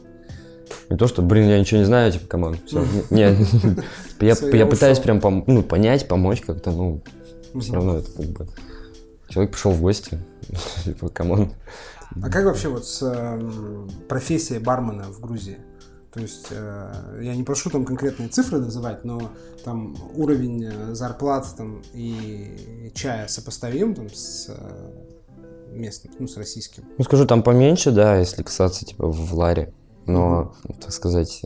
не 0.88 0.96
то, 0.96 1.06
что, 1.06 1.22
блин, 1.22 1.48
я 1.48 1.58
ничего 1.58 1.80
не 1.80 1.86
знаю, 1.86 2.12
типа, 2.12 2.26
команд. 2.26 2.60
Все. 2.66 2.84
Не, 3.10 3.36
я, 4.20 4.66
пытаюсь 4.66 4.98
прям 4.98 5.20
ну, 5.46 5.62
понять, 5.62 6.08
помочь 6.08 6.40
как-то, 6.40 6.70
ну, 6.70 7.02
все 7.60 7.74
равно 7.74 7.98
это 7.98 8.10
как 8.12 8.26
бы... 8.26 8.48
Человек 9.28 9.52
пришел 9.52 9.72
в 9.72 9.80
гости, 9.80 10.18
типа, 10.84 11.08
come 11.08 11.33
on. 11.33 11.52
А 12.22 12.30
как 12.30 12.44
вообще 12.44 12.68
вот 12.68 12.86
с 12.86 13.02
эм, 13.02 13.90
профессией 14.08 14.60
бармена 14.60 15.04
в 15.04 15.20
Грузии? 15.20 15.58
То 16.12 16.20
есть 16.20 16.46
э, 16.50 17.20
я 17.22 17.34
не 17.36 17.42
прошу 17.42 17.68
там 17.68 17.84
конкретные 17.84 18.28
цифры 18.28 18.58
называть, 18.58 19.04
но 19.04 19.30
там 19.64 19.96
уровень 20.14 20.64
э, 20.64 20.94
зарплат 20.94 21.46
там 21.58 21.82
и 21.92 22.90
чая 22.94 23.28
сопоставим 23.28 23.94
там 23.94 24.08
с 24.08 24.48
э, 24.48 24.56
местным, 25.72 26.14
ну 26.18 26.26
с 26.26 26.38
российским. 26.38 26.84
Ну, 26.96 27.04
скажу, 27.04 27.26
там 27.26 27.42
поменьше, 27.42 27.90
да, 27.90 28.16
если 28.16 28.42
касаться, 28.42 28.86
типа, 28.86 29.08
в 29.08 29.34
ларе. 29.34 29.74
Но, 30.06 30.54
так 30.80 30.92
сказать, 30.92 31.42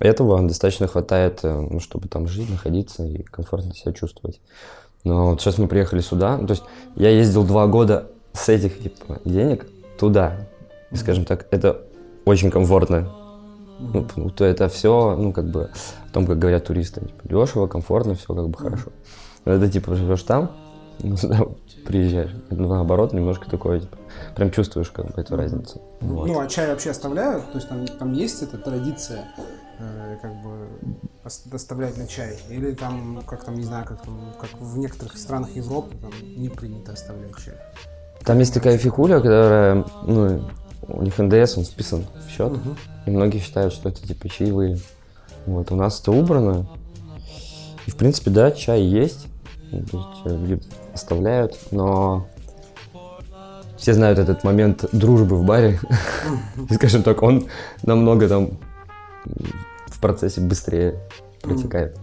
этого 0.00 0.42
достаточно 0.42 0.86
хватает, 0.86 1.40
э, 1.42 1.52
ну, 1.52 1.78
чтобы 1.78 2.08
там 2.08 2.26
жить, 2.26 2.50
находиться 2.50 3.04
и 3.04 3.22
комфортно 3.22 3.74
себя 3.74 3.92
чувствовать. 3.92 4.40
Но 5.04 5.30
вот 5.30 5.40
сейчас 5.40 5.58
мы 5.58 5.68
приехали 5.68 6.00
сюда, 6.00 6.38
ну, 6.38 6.46
то 6.46 6.52
есть 6.54 6.64
я 6.96 7.10
ездил 7.10 7.44
два 7.44 7.66
года 7.66 8.10
с 8.32 8.48
этих, 8.48 8.82
типа, 8.82 9.20
денег 9.24 9.66
туда. 9.98 10.48
И, 10.90 10.96
скажем 10.96 11.24
так, 11.24 11.46
это 11.50 11.82
очень 12.24 12.50
комфортно. 12.50 13.12
Ну, 13.78 14.04
потому 14.04 14.30
что 14.30 14.44
это 14.44 14.68
все, 14.68 15.14
ну, 15.16 15.32
как 15.32 15.46
бы, 15.50 15.70
о 16.08 16.12
том, 16.12 16.26
как 16.26 16.38
говорят 16.38 16.64
туристы, 16.64 17.02
типа, 17.02 17.28
дешево, 17.28 17.66
комфортно, 17.66 18.14
все 18.14 18.34
как 18.34 18.48
бы 18.48 18.56
хорошо. 18.56 18.90
Но 19.44 19.52
это, 19.52 19.70
типа, 19.70 19.94
живешь 19.94 20.22
там, 20.22 20.52
ну, 21.02 21.16
сюда 21.16 21.40
приезжаешь, 21.84 22.30
это 22.48 22.62
наоборот, 22.62 23.12
немножко 23.12 23.50
такое, 23.50 23.80
типа, 23.80 23.98
прям 24.34 24.50
чувствуешь, 24.50 24.90
как 24.90 25.06
бы, 25.06 25.20
эту 25.20 25.36
разницу. 25.36 25.82
Вот. 26.00 26.28
Ну, 26.28 26.40
а 26.40 26.46
чай 26.46 26.68
вообще 26.68 26.90
оставляют? 26.90 27.44
То 27.52 27.58
есть 27.58 27.68
там, 27.68 27.86
там 27.86 28.12
есть 28.14 28.42
эта 28.42 28.56
традиция, 28.56 29.26
э, 29.78 30.16
как 30.22 30.34
бы 30.42 30.68
ос- 31.24 31.42
доставлять 31.46 31.96
на 31.96 32.06
чай? 32.06 32.38
Или 32.50 32.72
там, 32.72 33.22
как 33.26 33.44
там, 33.44 33.54
не 33.56 33.64
знаю, 33.64 33.84
как 33.86 34.02
там, 34.02 34.18
как 34.40 34.50
в 34.60 34.78
некоторых 34.78 35.16
странах 35.16 35.50
Европы, 35.56 35.96
там 36.00 36.10
не 36.36 36.48
принято 36.48 36.92
оставлять 36.92 37.36
чай? 37.44 37.54
Там 38.24 38.38
есть 38.38 38.54
такая 38.54 38.78
фигуля, 38.78 39.16
которая, 39.16 39.84
ну, 40.02 40.48
у 40.88 41.02
них 41.02 41.18
НДС, 41.18 41.56
он 41.58 41.64
списан 41.64 42.06
в 42.26 42.30
счет, 42.30 42.52
Мгм. 42.52 42.76
и 43.06 43.10
многие 43.10 43.38
считают, 43.38 43.72
что 43.74 43.88
это, 43.88 44.06
типа, 44.06 44.28
чаевые. 44.28 44.78
Вот, 45.46 45.70
у 45.72 45.76
нас 45.76 46.00
это 46.00 46.10
убрано, 46.12 46.66
и, 47.86 47.90
в 47.90 47.96
принципе, 47.96 48.30
да, 48.30 48.50
чай 48.50 48.80
есть, 48.82 49.26
э, 49.72 49.78
люди 50.24 50.62
оставляют, 50.94 51.58
но 51.70 52.26
все 53.76 53.92
знают 53.92 54.18
этот 54.18 54.42
момент 54.44 54.86
дружбы 54.92 55.36
в 55.36 55.44
баре, 55.44 55.78
и, 56.70 56.74
скажем 56.74 57.02
так, 57.02 57.22
он 57.22 57.46
намного 57.82 58.26
там 58.28 58.52
в 59.86 60.00
процессе 60.00 60.40
быстрее 60.40 61.00
протекает. 61.42 61.98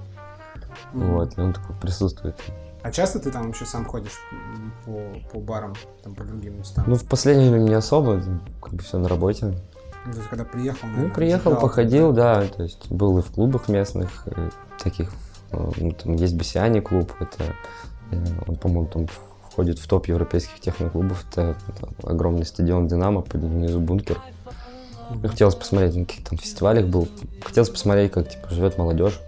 Мгм. 0.93 1.13
Вот, 1.13 1.37
и 1.37 1.41
он 1.41 1.53
такой 1.53 1.75
присутствует. 1.77 2.35
А 2.83 2.91
часто 2.91 3.19
ты 3.19 3.31
там 3.31 3.47
вообще 3.47 3.65
сам 3.65 3.85
ходишь 3.85 4.19
по, 4.85 4.99
по 5.31 5.39
барам, 5.39 5.75
там 6.03 6.15
по 6.15 6.23
другим 6.23 6.57
местам? 6.57 6.83
Ну, 6.87 6.95
в 6.95 7.05
последнее 7.05 7.51
время 7.51 7.63
не 7.63 7.73
особо, 7.73 8.21
как 8.61 8.73
бы 8.73 8.81
все 8.81 8.97
на 8.97 9.07
работе. 9.07 9.53
Ну, 10.03 10.11
то 10.11 10.17
есть, 10.17 10.29
когда 10.29 10.45
приехал, 10.45 10.87
Ну, 10.87 10.93
наверное, 10.93 11.15
приехал, 11.15 11.51
ожидал, 11.51 11.61
походил, 11.61 12.11
да, 12.11 12.47
то 12.47 12.63
есть 12.63 12.89
был 12.89 13.19
и 13.19 13.21
в 13.21 13.31
клубах 13.31 13.67
местных, 13.69 14.23
э, 14.25 14.49
таких, 14.79 15.11
э, 15.51 15.71
ну, 15.77 15.91
там 15.91 16.15
есть 16.15 16.33
Бесиани 16.33 16.79
клуб, 16.79 17.13
это, 17.19 17.53
э, 18.09 18.25
он, 18.47 18.55
по-моему, 18.55 18.87
там 18.87 19.07
входит 19.47 19.77
в 19.77 19.87
топ 19.87 20.07
европейских 20.07 20.59
техноклубов, 20.59 21.23
это, 21.31 21.55
там 21.79 21.89
огромный 22.03 22.45
стадион 22.45 22.87
Динамо, 22.87 23.21
под 23.21 23.41
внизу 23.41 23.79
бункер. 23.79 24.19
Хотелось 25.23 25.55
посмотреть, 25.55 25.95
на 25.95 26.05
каких 26.05 26.23
там 26.27 26.37
фестивалях 26.37 26.85
был, 26.87 27.07
хотелось 27.43 27.69
посмотреть, 27.69 28.11
как, 28.11 28.29
типа, 28.29 28.49
живет 28.49 28.77
молодежь, 28.77 29.19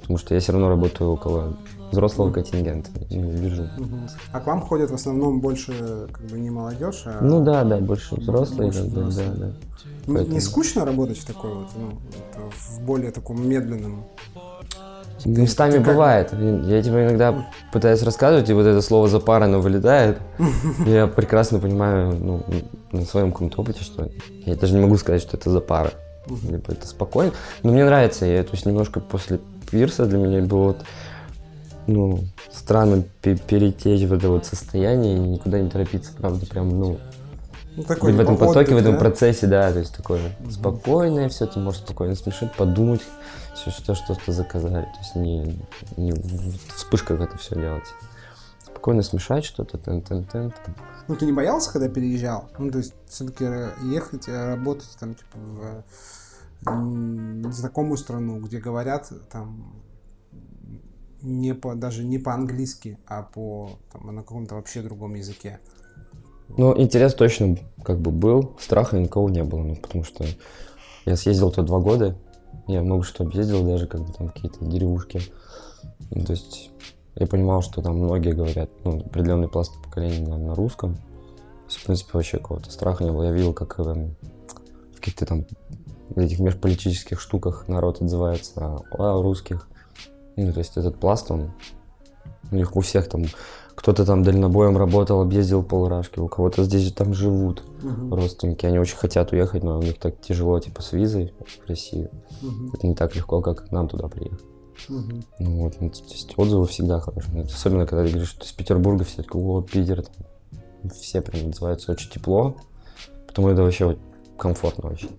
потому 0.00 0.18
что 0.18 0.34
я 0.34 0.40
все 0.40 0.52
равно 0.52 0.68
работаю 0.68 1.10
около 1.10 1.56
взрослого 1.90 2.30
контингента, 2.32 2.90
не 3.10 3.30
вижу. 3.30 3.68
А 4.32 4.40
к 4.40 4.46
вам 4.46 4.62
ходят 4.62 4.90
в 4.90 4.94
основном 4.94 5.40
больше 5.40 6.08
как 6.12 6.22
бы 6.26 6.38
не 6.38 6.50
молодежь, 6.50 7.02
а 7.06 7.18
Ну 7.22 7.44
да, 7.44 7.64
да, 7.64 7.78
больше 7.78 8.14
взрослые, 8.16 8.70
Больше 8.70 8.84
да, 8.84 9.00
взрослые. 9.02 9.30
да. 9.36 9.46
не, 10.06 10.14
поэтому- 10.14 10.34
не 10.34 10.40
скучно 10.40 10.84
работать 10.86 11.18
в 11.18 11.26
такой 11.26 11.52
вот, 11.54 11.68
ну, 11.76 11.98
в 12.50 12.80
более 12.80 13.10
таком 13.10 13.46
медленном. 13.46 14.04
Местами 15.24 15.72
ты 15.72 15.78
как- 15.78 15.86
бывает. 15.94 16.32
Я 16.32 16.82
тебе 16.82 17.04
иногда 17.04 17.46
пытаюсь 17.72 18.02
рассказывать, 18.02 18.48
и 18.50 18.52
вот 18.52 18.66
это 18.66 18.80
слово 18.82 19.08
запара, 19.08 19.44
оно 19.44 19.60
вылетает. 19.60 20.18
Я 20.86 21.06
прекрасно 21.06 21.58
понимаю, 21.58 22.14
ну, 22.18 22.42
на 22.92 23.04
своем 23.04 23.30
каком-то 23.32 23.60
опыте, 23.62 23.82
что 23.84 24.08
я 24.46 24.54
даже 24.56 24.74
не 24.74 24.80
могу 24.80 24.96
сказать, 24.96 25.22
что 25.22 25.36
это. 25.36 25.48
Мгм. 26.26 26.50
Либо 26.50 26.72
это 26.72 26.86
спокойно. 26.86 27.32
Но 27.62 27.72
мне 27.72 27.84
нравится, 27.84 28.26
я, 28.26 28.42
то 28.42 28.50
есть 28.52 28.66
немножко 28.66 29.00
после 29.00 29.38
пирса 29.70 30.06
для 30.06 30.18
меня 30.18 30.42
было 30.42 30.64
вот, 30.68 30.78
ну, 31.86 32.20
странно 32.52 33.02
пе- 33.22 33.36
перетечь 33.36 34.02
в 34.06 34.12
это 34.12 34.28
вот 34.28 34.46
состояние 34.46 35.16
и 35.16 35.20
никуда 35.20 35.58
не 35.60 35.68
торопиться, 35.70 36.12
правда, 36.16 36.46
прям, 36.46 36.68
ну, 36.68 36.98
Ну, 37.76 37.84
такой 37.84 38.12
в 38.12 38.20
этом 38.20 38.36
потоке, 38.36 38.74
в 38.74 38.78
этом 38.78 38.94
да? 38.94 38.98
процессе, 38.98 39.46
да, 39.46 39.72
то 39.72 39.78
есть 39.78 39.94
такое 39.96 40.20
Мгм. 40.40 40.50
спокойное 40.50 41.28
все, 41.28 41.46
ты 41.46 41.58
можешь 41.58 41.80
спокойно 41.80 42.14
смешать, 42.14 42.54
подумать, 42.54 43.00
все, 43.54 43.70
что 43.70 43.94
что-то 43.94 44.32
заказали, 44.32 44.84
то 44.84 44.98
есть 44.98 45.14
не, 45.14 45.64
не 45.96 46.12
в 46.12 46.58
вспышках 46.74 47.20
это 47.20 47.38
все 47.38 47.54
делать. 47.54 47.86
Спокойно 48.64 49.02
смешать 49.02 49.44
что-то, 49.44 49.78
тен 49.78 50.02
тен 50.02 50.24
тен 50.30 50.52
Ну, 51.08 51.16
ты 51.16 51.24
не 51.24 51.32
боялся, 51.32 51.72
когда 51.72 51.88
переезжал? 51.88 52.50
Ну, 52.58 52.70
то 52.70 52.78
есть, 52.78 52.94
все-таки 53.08 53.44
ехать, 53.84 54.28
э, 54.28 54.44
работать 54.48 54.94
там, 54.98 55.14
типа, 55.14 55.38
в 55.38 55.84
м, 56.68 57.42
незнакомую 57.42 57.96
страну, 57.96 58.38
где 58.40 58.58
говорят 58.58 59.10
там 59.30 59.72
не 61.22 61.54
по, 61.54 61.74
даже 61.74 62.04
не 62.04 62.18
по-английски, 62.18 62.98
а 63.06 63.22
по, 63.22 63.78
там, 63.92 64.14
на 64.14 64.22
каком-то 64.22 64.56
вообще 64.56 64.82
другом 64.82 65.14
языке. 65.14 65.60
Ну, 66.48 66.78
интерес 66.78 67.14
точно 67.14 67.56
как 67.82 68.00
бы 68.00 68.10
был, 68.10 68.56
страха 68.60 68.98
никого 68.98 69.28
не 69.28 69.42
было, 69.42 69.60
ну, 69.60 69.76
потому 69.76 70.04
что 70.04 70.24
я 71.06 71.16
съездил 71.16 71.50
то 71.50 71.62
два 71.62 71.80
года, 71.80 72.16
я 72.68 72.82
много 72.82 73.04
что 73.04 73.24
объездил, 73.24 73.64
даже 73.64 73.86
как 73.86 74.02
бы 74.02 74.12
там 74.12 74.28
какие-то 74.28 74.64
деревушки. 74.64 75.20
Ну, 76.10 76.24
то 76.24 76.32
есть 76.32 76.70
я 77.16 77.26
понимал, 77.26 77.62
что 77.62 77.82
там 77.82 77.98
многие 77.98 78.32
говорят, 78.32 78.70
ну, 78.84 79.00
определенный 79.00 79.48
пласт 79.48 79.72
поколения 79.82 80.26
на, 80.26 80.36
на 80.36 80.54
русском. 80.54 80.96
В 81.68 81.84
принципе, 81.84 82.10
вообще 82.12 82.38
какого-то 82.38 82.70
страха 82.70 83.02
не 83.02 83.10
было. 83.10 83.24
Я 83.24 83.32
видел, 83.32 83.54
как 83.54 83.80
эм, 83.80 84.14
в 84.92 84.96
каких-то 84.96 85.24
там 85.24 85.46
этих 86.16 86.38
межполитических 86.38 87.18
штуках 87.18 87.66
народ 87.68 88.02
отзывается 88.02 88.82
о 88.90 89.22
русских. 89.22 89.68
Ну, 90.36 90.52
то 90.52 90.58
есть 90.58 90.76
этот 90.76 90.98
пласт, 90.98 91.30
он 91.30 91.52
у 92.50 92.56
них 92.56 92.76
у 92.76 92.80
всех 92.80 93.08
там 93.08 93.24
кто-то 93.74 94.04
там 94.04 94.22
дальнобоем 94.22 94.76
работал, 94.76 95.20
объездил 95.20 95.62
полрашки, 95.62 96.18
у 96.18 96.28
кого-то 96.28 96.64
здесь 96.64 96.82
же 96.82 96.92
там 96.92 97.14
живут 97.14 97.62
родственники, 98.10 98.66
они 98.66 98.78
очень 98.78 98.96
хотят 98.96 99.32
уехать, 99.32 99.62
но 99.62 99.78
у 99.78 99.82
них 99.82 99.98
так 99.98 100.20
тяжело, 100.20 100.58
типа, 100.60 100.82
с 100.82 100.92
визой 100.92 101.34
в 101.38 101.68
Россию. 101.68 102.10
Мгм. 102.40 102.70
Это 102.72 102.86
не 102.86 102.94
так 102.94 103.16
легко, 103.16 103.40
как 103.40 103.70
нам 103.70 103.88
туда 103.88 104.08
приехать. 104.08 104.44
Мгм. 104.88 105.24
Ну 105.38 105.62
вот, 105.62 105.74
ну, 105.80 105.90
то 105.90 106.02
есть 106.10 106.32
отзывы 106.36 106.66
всегда 106.66 107.00
хорошие. 107.00 107.44
Особенно, 107.44 107.86
когда 107.86 108.04
ты 108.04 108.10
говоришь, 108.10 108.30
что 108.30 108.44
из 108.44 108.52
Петербурга 108.52 109.04
все 109.04 109.22
такие, 109.22 109.42
о, 109.42 109.62
Питер, 109.62 110.02
там, 110.02 110.90
все 110.90 111.20
прям 111.20 111.46
называются 111.46 111.92
очень 111.92 112.10
тепло, 112.10 112.56
потому 113.26 113.48
это 113.48 113.62
вообще 113.62 113.86
вот 113.86 113.98
комфортно 114.36 114.90
очень. 114.90 115.10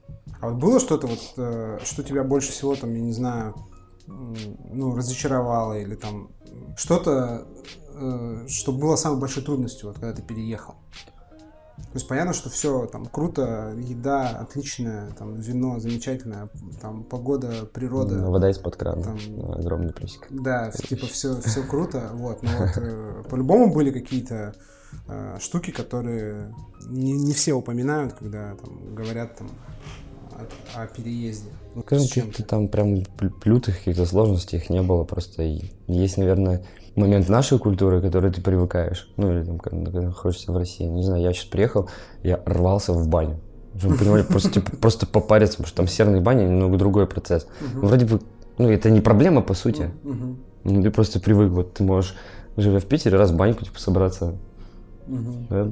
А 0.42 0.50
вот 0.50 0.60
было 0.60 0.80
что-то, 0.80 1.08
вот, 1.08 1.20
э, 1.38 1.80
что 1.84 2.04
тебя 2.04 2.24
больше 2.24 2.52
всего, 2.52 2.76
там, 2.76 2.94
я 2.94 3.02
не 3.02 3.13
знаю, 3.13 3.56
ну, 4.08 4.96
разочаровало 4.96 5.80
или 5.80 5.96
там 5.96 6.30
что-то, 6.76 7.48
э, 7.96 8.46
что 8.48 8.72
было 8.72 8.96
самой 8.96 9.20
большой 9.20 9.44
трудностью, 9.44 9.88
вот, 9.89 9.98
когда 10.00 10.13
ты 10.13 10.22
переехал? 10.22 10.76
То 11.76 11.96
есть 11.98 12.08
понятно, 12.08 12.34
что 12.34 12.50
все 12.50 12.86
там 12.86 13.06
круто, 13.06 13.74
еда 13.78 14.30
отличная, 14.30 15.12
там 15.12 15.36
вино 15.36 15.80
замечательное, 15.80 16.50
там 16.82 17.04
погода, 17.04 17.66
природа, 17.66 18.16
Ну, 18.16 18.32
Вода 18.32 18.50
из-под 18.52 18.76
крана, 18.76 19.02
там- 19.04 19.20
огромный 19.54 19.92
плюсик. 19.94 20.28
да, 20.30 20.72
типа 20.72 21.08
все, 21.08 21.39
все 21.42 21.63
круто, 21.70 22.10
вот, 22.13 22.42
но 22.44 22.50
вот 22.60 22.78
э, 22.78 23.24
по-любому 23.30 23.74
были 23.74 23.92
какие-то 23.92 24.54
э, 25.08 25.38
штуки, 25.39 25.72
которые 25.72 26.54
не, 26.88 27.13
не 27.13 27.34
все 27.34 27.54
упоминают, 27.54 28.13
когда 28.13 28.56
там 28.56 28.94
говорят 28.96 29.38
там 29.38 29.50
о, 30.76 30.84
о 30.84 30.88
переезде? 30.88 31.50
Ну, 31.76 31.82
Скажем, 31.82 32.08
каких-то 32.08 32.43
там 32.43 32.67
прям 32.67 33.04
лютых 33.43 33.78
каких-то 33.78 34.06
сложностей 34.06 34.58
их 34.58 34.69
не 34.69 34.82
было. 34.82 35.04
Просто 35.04 35.43
есть, 35.88 36.17
наверное, 36.17 36.63
момент 36.96 37.30
нашей 37.30 37.60
культуры, 37.60 38.00
к 38.00 38.04
которой 38.04 38.32
ты 38.32 38.41
привыкаешь. 38.41 39.10
Ну, 39.17 39.32
или 39.32 39.43
там, 39.43 39.60
когда, 39.60 39.86
когда 39.86 40.02
находишься 40.02 40.52
в 40.52 40.58
России. 40.58 40.86
Не 40.86 41.04
знаю, 41.04 41.22
я 41.24 41.34
сейчас 41.34 41.46
приехал, 41.46 41.89
я 42.24 42.41
рвался 42.46 42.93
в 42.93 43.08
баню. 43.08 43.39
Чтобы 43.78 43.98
понимали, 43.98 44.22
просто, 44.24 44.52
типа, 44.52 44.72
просто 44.82 45.08
попариться, 45.08 45.58
потому 45.58 45.67
что 45.67 45.78
там 45.78 45.88
серные 45.88 46.22
бани 46.22 46.43
немного 46.43 46.78
другой 46.78 47.08
процесс. 47.08 47.48
Uh-huh. 47.60 47.88
Вроде 47.88 48.06
бы, 48.06 48.22
ну, 48.58 48.69
это 48.69 48.91
не 48.91 49.02
проблема, 49.02 49.41
по 49.41 49.56
сути. 49.56 49.89
Uh-huh. 50.04 50.36
Ну, 50.63 50.84
ты 50.84 50.91
просто 50.91 51.19
привык, 51.19 51.52
вот 51.52 51.74
ты 51.74 51.84
можешь, 51.84 52.15
живя 52.56 52.80
в 52.80 52.86
Питере, 52.86 53.17
раз 53.17 53.32
в 53.32 53.36
баньку, 53.36 53.65
типа, 53.65 53.80
собраться 53.80 54.36
uh-huh. 55.08 55.48
да, 55.50 55.72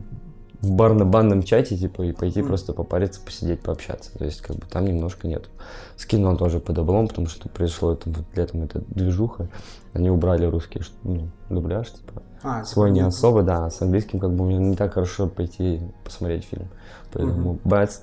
в 0.62 0.71
барно-банном 0.71 1.43
чате, 1.43 1.76
типа, 1.76 2.04
и 2.04 2.12
пойти 2.12 2.41
mm. 2.41 2.47
просто 2.47 2.74
попариться, 2.74 3.19
посидеть, 3.21 3.62
пообщаться. 3.62 4.12
То 4.17 4.26
есть, 4.26 4.41
как 4.41 4.58
бы 4.58 4.65
там 4.67 4.86
немножко 4.86 5.28
нет. 5.28 5.50
С 5.97 6.06
кино 6.06 6.36
тоже 6.36 6.60
под 6.60 6.78
облом, 6.78 7.08
потому 7.08 7.28
что 7.28 7.50
пришло 7.50 7.93
это, 7.93 8.10
вот 8.10 8.26
летом 8.36 8.63
эта 8.63 8.82
движуха. 8.88 9.47
Они 9.93 10.10
убрали 10.10 10.45
русский 10.45 10.82
ну, 11.04 11.30
дубляж, 11.50 11.91
типа. 11.91 12.21
А, 12.43 12.63
свой 12.63 12.91
не 12.91 13.02
особо, 13.02 13.43
да, 13.43 13.69
с 13.69 13.82
английским 13.82 14.19
как 14.19 14.32
бы 14.32 14.45
мне 14.45 14.58
не 14.58 14.76
так 14.76 14.93
хорошо 14.93 15.28
пойти 15.28 15.82
посмотреть 16.04 16.45
фильм. 16.45 16.67
Поэтому, 17.12 17.54
mm-hmm. 17.54 17.60
бац, 17.63 18.00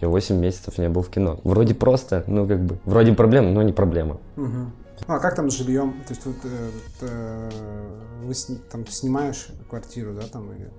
я 0.00 0.08
8 0.08 0.36
месяцев 0.36 0.78
не 0.78 0.88
был 0.88 1.02
в 1.02 1.10
кино. 1.10 1.40
Вроде 1.44 1.74
просто, 1.74 2.24
ну 2.26 2.46
как 2.46 2.64
бы, 2.64 2.78
вроде 2.84 3.12
проблема, 3.12 3.50
но 3.50 3.62
не 3.62 3.72
проблема. 3.72 4.18
Mm-hmm. 4.36 4.66
А 5.08 5.18
как 5.18 5.34
там 5.34 5.50
с 5.50 5.54
жильем? 5.54 5.94
То 6.06 6.14
есть 6.14 6.24
вот, 6.24 6.36
э, 6.44 6.70
э, 7.02 7.50
вы 8.24 8.34
сни, 8.34 8.56
там 8.70 8.86
снимаешь 8.86 9.48
квартиру, 9.68 10.14
да, 10.14 10.22
там 10.26 10.50
или 10.52 10.70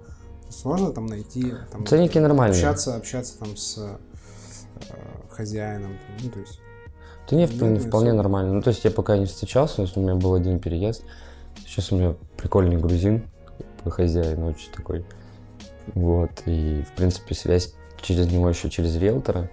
сложно 0.49 0.91
там 0.91 1.05
найти, 1.05 1.53
там, 1.71 1.85
Ценники 1.85 2.17
нормальные. 2.17 2.57
Общаться, 2.57 2.95
общаться 2.95 3.37
там 3.39 3.55
с 3.55 3.77
э, 3.77 3.97
хозяином, 5.29 5.97
ну 6.21 6.29
то 6.29 6.39
есть. 6.39 6.59
Да 7.29 7.35
не, 7.35 7.45
вполне, 7.45 7.79
вполне 7.79 8.13
нормально. 8.13 8.53
Ну 8.53 8.61
то 8.61 8.69
есть 8.69 8.83
я 8.85 8.91
пока 8.91 9.17
не 9.17 9.25
встречался, 9.25 9.85
у 9.95 9.99
меня 9.99 10.15
был 10.15 10.33
один 10.33 10.59
переезд. 10.59 11.03
Сейчас 11.65 11.91
у 11.91 11.97
меня 11.97 12.15
прикольный 12.37 12.77
грузин, 12.77 13.29
хозяин 13.85 14.43
очень 14.43 14.71
такой. 14.71 15.05
Вот, 15.93 16.31
и 16.45 16.83
в 16.83 16.95
принципе 16.95 17.35
связь 17.35 17.73
через 18.01 18.31
него 18.31 18.49
еще 18.49 18.69
через 18.69 18.95
риэлтора. 18.97 19.49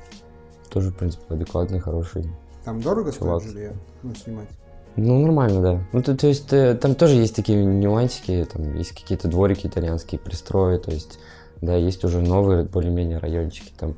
Тоже, 0.70 0.90
в 0.90 0.96
принципе, 0.96 1.34
адекватный, 1.34 1.78
хороший. 1.78 2.28
Там 2.64 2.80
дорого 2.80 3.12
стоит 3.12 3.42
жилье 3.42 3.76
ну, 4.02 4.14
снимать? 4.14 4.48
Ну, 4.96 5.20
нормально, 5.20 5.60
да. 5.60 5.80
Ну, 5.92 6.02
то, 6.02 6.16
то 6.16 6.26
есть, 6.26 6.52
э, 6.52 6.74
там 6.74 6.94
тоже 6.94 7.14
есть 7.14 7.34
такие 7.34 7.64
нюансики, 7.64 8.46
там 8.50 8.74
есть 8.76 8.92
какие-то 8.92 9.28
дворики 9.28 9.66
итальянские, 9.66 10.20
пристрои, 10.20 10.78
то 10.78 10.90
есть, 10.92 11.18
да, 11.60 11.74
есть 11.74 12.04
уже 12.04 12.20
новые 12.20 12.64
более-менее 12.64 13.18
райончики, 13.18 13.72
там, 13.76 13.96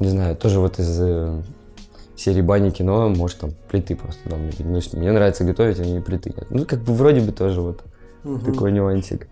не 0.00 0.08
знаю, 0.08 0.36
тоже 0.36 0.60
вот 0.60 0.78
из 0.78 1.00
э, 1.00 1.42
серии 2.16 2.42
бани 2.42 2.70
кино, 2.70 3.08
может, 3.08 3.38
там, 3.38 3.52
плиты 3.70 3.96
просто 3.96 4.28
там, 4.28 4.50
ну, 4.58 4.80
мне 4.92 5.12
нравится 5.12 5.44
готовить, 5.44 5.80
а 5.80 5.84
не 5.84 6.00
плиты 6.00 6.30
нет. 6.36 6.46
Ну, 6.50 6.66
как 6.66 6.80
бы 6.80 6.92
вроде 6.92 7.20
бы 7.20 7.32
тоже 7.32 7.60
вот 7.60 7.82
угу. 8.22 8.38
такой 8.38 8.72
нюансик. 8.72 9.28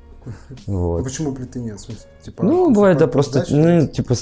Вот. 0.66 1.00
А 1.00 1.04
почему 1.04 1.34
плиты 1.34 1.58
нет? 1.58 1.78
В 1.78 1.80
смысле, 1.80 2.08
типа, 2.22 2.44
ну, 2.44 2.70
бывает, 2.70 2.98
да, 2.98 3.06
просто, 3.06 3.44
ну, 3.50 3.86
типа, 3.86 4.14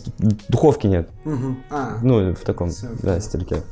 духовки 0.48 0.86
нет. 0.86 1.08
Угу. 1.24 1.56
А, 1.70 1.98
ну, 2.02 2.34
в 2.34 2.40
таком, 2.40 2.70
все, 2.70 2.88
да, 3.02 3.20
стильке. 3.20 3.62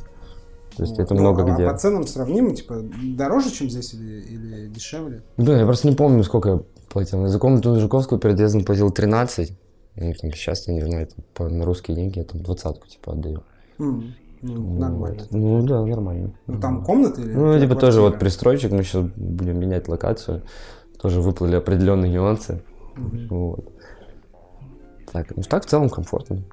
То 0.78 0.84
есть 0.84 0.96
вот. 0.96 1.02
это 1.02 1.14
ну, 1.14 1.20
много 1.22 1.42
а 1.42 1.54
где. 1.54 1.66
по 1.66 1.76
ценам 1.76 2.06
сравнимо, 2.06 2.54
типа, 2.54 2.76
дороже, 3.16 3.50
чем 3.50 3.68
здесь 3.68 3.94
или, 3.94 4.20
или 4.20 4.68
дешевле? 4.68 5.24
Да, 5.36 5.58
я 5.58 5.66
просто 5.66 5.88
не 5.88 5.96
помню, 5.96 6.22
сколько 6.22 6.48
я 6.48 6.62
платил. 6.88 7.26
За 7.26 7.40
комнату 7.40 7.70
на 7.70 7.80
Жуковскую 7.80 8.20
перед 8.20 8.38
ездом 8.38 8.64
платил 8.64 8.92
13. 8.92 9.52
Ну, 9.96 10.14
там, 10.14 10.32
сейчас, 10.32 10.68
я 10.68 10.74
не 10.74 10.82
знаю, 10.82 11.08
там, 11.08 11.24
по, 11.34 11.48
на 11.48 11.64
русские 11.64 11.96
деньги 11.96 12.18
я 12.20 12.24
там 12.24 12.44
двадцатку, 12.44 12.86
типа, 12.86 13.14
отдаю. 13.14 13.42
Mm. 13.80 14.12
Ну, 14.42 14.78
нормально. 14.78 15.18
Вот. 15.18 15.32
Ну 15.32 15.66
да, 15.66 15.84
нормально. 15.84 16.30
Ну 16.46 16.60
там 16.60 16.84
комнаты 16.84 17.22
или? 17.22 17.32
Ну, 17.32 17.58
типа 17.58 17.74
тоже 17.74 18.00
вот 18.00 18.20
пристройчик, 18.20 18.70
мы 18.70 18.84
сейчас 18.84 19.04
будем 19.16 19.58
менять 19.58 19.88
локацию. 19.88 20.42
Тоже 21.00 21.20
выплыли 21.20 21.56
определенные 21.56 22.12
нюансы. 22.12 22.62
Угу. 22.96 23.34
Вот. 23.36 23.72
Так, 25.12 25.34
ну 25.34 25.42
так 25.42 25.66
в 25.66 25.68
целом 25.68 25.88
комфортно. 25.88 26.44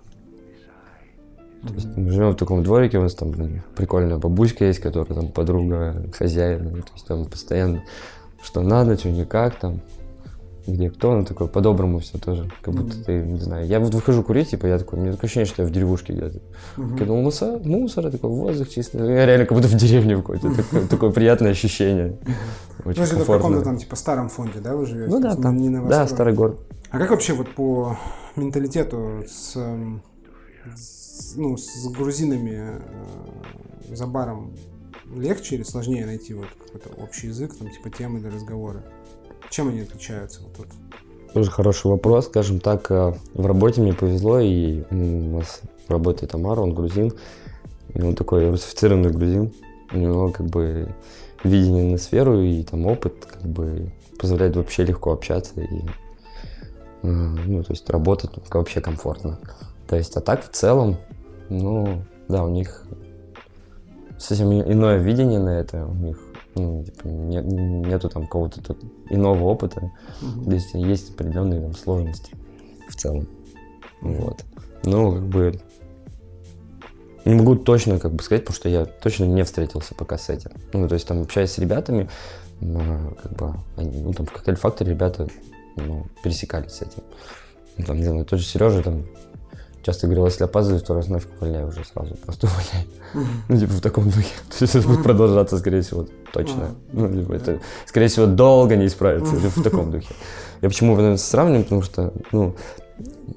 То 1.67 1.73
есть 1.73 1.97
мы 1.97 2.11
живем 2.11 2.31
в 2.31 2.35
таком 2.35 2.63
дворике, 2.63 2.99
у 2.99 3.01
нас 3.01 3.15
там 3.15 3.31
блин, 3.31 3.63
прикольная 3.75 4.17
бабушка 4.17 4.65
есть, 4.65 4.79
которая 4.79 5.19
там 5.19 5.29
подруга 5.29 6.05
хозяина, 6.13 6.69
то 6.69 6.93
есть 6.93 7.07
там 7.07 7.25
постоянно 7.25 7.83
что 8.45 8.61
надо, 8.61 8.97
что 8.97 9.09
никак 9.09 9.59
там, 9.59 9.81
где 10.67 10.89
кто, 10.89 11.15
ну 11.15 11.25
такой 11.25 11.47
по-доброму 11.47 11.99
все 11.99 12.17
тоже, 12.17 12.49
как 12.61 12.73
будто 12.73 13.03
ты, 13.03 13.21
не 13.21 13.39
знаю, 13.39 13.67
я 13.67 13.79
вот 13.79 13.93
выхожу 13.93 14.23
курить, 14.23 14.51
типа, 14.51 14.67
я 14.67 14.77
такой, 14.77 14.99
мне 14.99 15.11
такое 15.11 15.27
ощущение, 15.27 15.47
что 15.47 15.63
я 15.63 15.67
в 15.67 15.71
деревушке 15.71 16.13
где-то. 16.13 16.39
Я 16.77 17.05
думал, 17.05 17.23
мусор, 17.23 17.59
мусор, 17.63 18.09
такой 18.11 18.29
воздух 18.29 18.69
чистый, 18.69 18.97
я 18.97 19.25
реально 19.25 19.45
как 19.45 19.57
будто 19.57 19.67
в 19.67 19.75
деревне 19.75 20.15
какой-то, 20.15 20.53
такое, 20.55 20.87
такое 20.87 21.11
приятное 21.11 21.51
ощущение. 21.51 22.17
Очень 22.83 23.01
ну, 23.01 23.05
это 23.05 23.23
в 23.23 23.27
каком-то 23.27 23.61
там, 23.61 23.77
типа, 23.77 23.95
старом 23.95 24.29
фонде, 24.29 24.59
да, 24.59 24.75
вы 24.75 24.85
живете? 24.85 25.09
Ну 25.09 25.19
да, 25.19 25.35
там, 25.35 25.57
не 25.57 25.69
на 25.69 25.83
да, 25.87 26.07
старый 26.07 26.33
город. 26.33 26.59
А 26.91 26.99
как 26.99 27.09
вообще 27.09 27.33
вот 27.33 27.49
по 27.55 27.97
менталитету 28.35 29.23
с 29.27 29.57
ну, 31.35 31.57
с 31.57 31.87
грузинами 31.89 32.81
э, 33.89 33.95
за 33.95 34.07
баром 34.07 34.53
легче 35.13 35.55
или 35.55 35.63
сложнее 35.63 36.05
найти 36.05 36.33
вот 36.33 36.47
какой-то 36.47 36.89
общий 37.01 37.27
язык, 37.27 37.55
там, 37.57 37.69
типа 37.69 37.89
темы 37.89 38.19
для 38.19 38.31
разговора? 38.31 38.83
Чем 39.49 39.69
они 39.69 39.81
отличаются 39.81 40.41
вот 40.41 40.53
тут? 40.55 40.67
Тоже 41.33 41.51
хороший 41.51 41.87
вопрос. 41.87 42.25
Скажем 42.27 42.59
так, 42.59 42.89
э, 42.91 43.13
в 43.33 43.45
работе 43.45 43.81
мне 43.81 43.93
повезло, 43.93 44.39
и 44.39 44.83
у 44.89 45.37
нас 45.37 45.61
работает 45.87 46.33
Амар, 46.33 46.59
он 46.59 46.73
грузин, 46.73 47.13
и 47.93 48.01
он 48.01 48.15
такой 48.15 48.49
русифицированный 48.49 49.11
грузин. 49.11 49.53
У 49.91 49.97
него 49.97 50.31
как 50.31 50.47
бы 50.47 50.93
видение 51.43 51.83
на 51.83 51.97
сферу 51.97 52.41
и 52.41 52.63
там 52.63 52.85
опыт 52.85 53.25
как 53.25 53.43
бы 53.43 53.91
позволяет 54.19 54.55
вообще 54.55 54.83
легко 54.83 55.11
общаться 55.11 55.61
и 55.61 55.81
э, 57.03 57.07
ну, 57.07 57.63
то 57.63 57.71
есть 57.71 57.89
работать 57.89 58.31
вообще 58.49 58.81
комфортно. 58.81 59.39
То 59.87 59.95
есть, 59.95 60.15
а 60.17 60.21
так 60.21 60.43
в 60.43 60.49
целом, 60.49 60.97
ну, 61.49 62.03
да, 62.27 62.43
у 62.43 62.49
них 62.49 62.85
совсем 64.17 64.51
иное 64.51 64.97
видение 64.97 65.39
на 65.39 65.49
это, 65.49 65.85
у 65.85 65.93
них 65.93 66.19
ну, 66.55 66.83
типа, 66.83 67.07
не, 67.07 67.37
нету 67.41 68.09
там 68.09 68.23
какого-то 68.23 68.75
иного 69.09 69.43
опыта, 69.43 69.91
mm-hmm. 70.21 70.43
здесь 70.45 70.73
есть 70.73 71.11
определенные 71.11 71.61
там 71.61 71.75
сложности 71.75 72.33
в 72.89 72.95
целом. 72.95 73.27
Mm-hmm. 74.01 74.21
Вот. 74.21 74.45
Ну, 74.83 75.13
как 75.13 75.25
бы 75.27 75.59
не 77.25 77.33
могу 77.33 77.55
точно 77.55 77.99
как 77.99 78.13
бы 78.13 78.23
сказать, 78.23 78.43
потому 78.43 78.55
что 78.55 78.69
я 78.69 78.85
точно 78.85 79.25
не 79.25 79.43
встретился 79.43 79.95
пока 79.95 80.17
с 80.17 80.29
этим. 80.29 80.51
Ну, 80.73 80.87
то 80.87 80.93
есть 80.93 81.07
там 81.07 81.21
общаясь 81.21 81.51
с 81.51 81.57
ребятами, 81.57 82.09
как 82.59 83.31
бы, 83.33 83.53
они, 83.75 83.99
ну, 84.01 84.13
там 84.13 84.25
в 84.25 84.31
коктейль-факторе 84.31 84.91
ребята 84.91 85.27
ну, 85.75 86.05
пересекались 86.23 86.73
с 86.73 86.81
этим. 86.83 87.03
Ну, 87.77 87.85
там, 87.85 87.97
не 87.97 88.03
знаю, 88.03 88.25
тот 88.25 88.39
же 88.39 88.45
Сережа 88.45 88.81
там 88.81 89.05
часто 89.85 90.07
говорил, 90.07 90.25
если 90.25 90.43
опаздываешь, 90.43 90.81
то 90.83 90.95
нафиг 90.95 91.29
увольняй 91.39 91.63
уже 91.63 91.85
сразу, 91.85 92.15
просто 92.15 92.47
увольняй. 92.47 92.87
Ну, 93.47 93.57
типа 93.57 93.73
в 93.73 93.81
таком 93.81 94.05
духе. 94.05 94.33
То 94.49 94.57
есть 94.61 94.75
это 94.75 94.87
будет 94.87 95.03
продолжаться, 95.03 95.59
скорее 95.59 95.81
всего, 95.81 96.07
точно. 96.33 96.75
Ну, 96.91 97.07
типа 97.09 97.33
это, 97.33 97.59
скорее 97.85 98.07
всего, 98.07 98.25
долго 98.25 98.75
не 98.75 98.87
исправится, 98.87 99.35
в 99.35 99.63
таком 99.63 99.91
духе. 99.91 100.13
Я 100.61 100.69
почему 100.69 100.95
наверное, 100.95 101.17
сравниваю, 101.17 101.63
потому 101.63 101.83
что, 101.83 102.13
ну, 102.31 102.55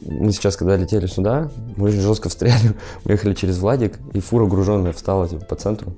мы 0.00 0.32
сейчас, 0.32 0.56
когда 0.56 0.76
летели 0.76 1.06
сюда, 1.06 1.50
мы 1.76 1.88
очень 1.88 2.00
жестко 2.00 2.30
встряли, 2.30 2.74
мы 3.04 3.12
ехали 3.12 3.34
через 3.34 3.58
Владик, 3.58 3.98
и 4.14 4.20
фура 4.20 4.46
груженная 4.46 4.92
встала, 4.92 5.28
типа, 5.28 5.44
по 5.44 5.56
центру. 5.56 5.92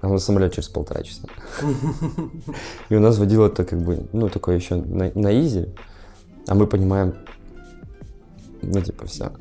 А 0.00 0.08
мы 0.08 0.18
самолет 0.18 0.52
через 0.52 0.68
полтора 0.68 1.04
часа. 1.04 1.28
И 2.88 2.96
у 2.96 2.98
нас 2.98 3.18
водило 3.18 3.46
это 3.46 3.64
как 3.64 3.80
бы, 3.80 4.08
ну, 4.12 4.28
такое 4.28 4.56
еще 4.56 4.74
на, 4.74 5.12
на 5.14 5.40
изи, 5.40 5.68
а 6.48 6.56
мы 6.56 6.66
понимаем, 6.66 7.14
ну, 8.62 8.80
типа, 8.80 9.06
все. 9.06 9.32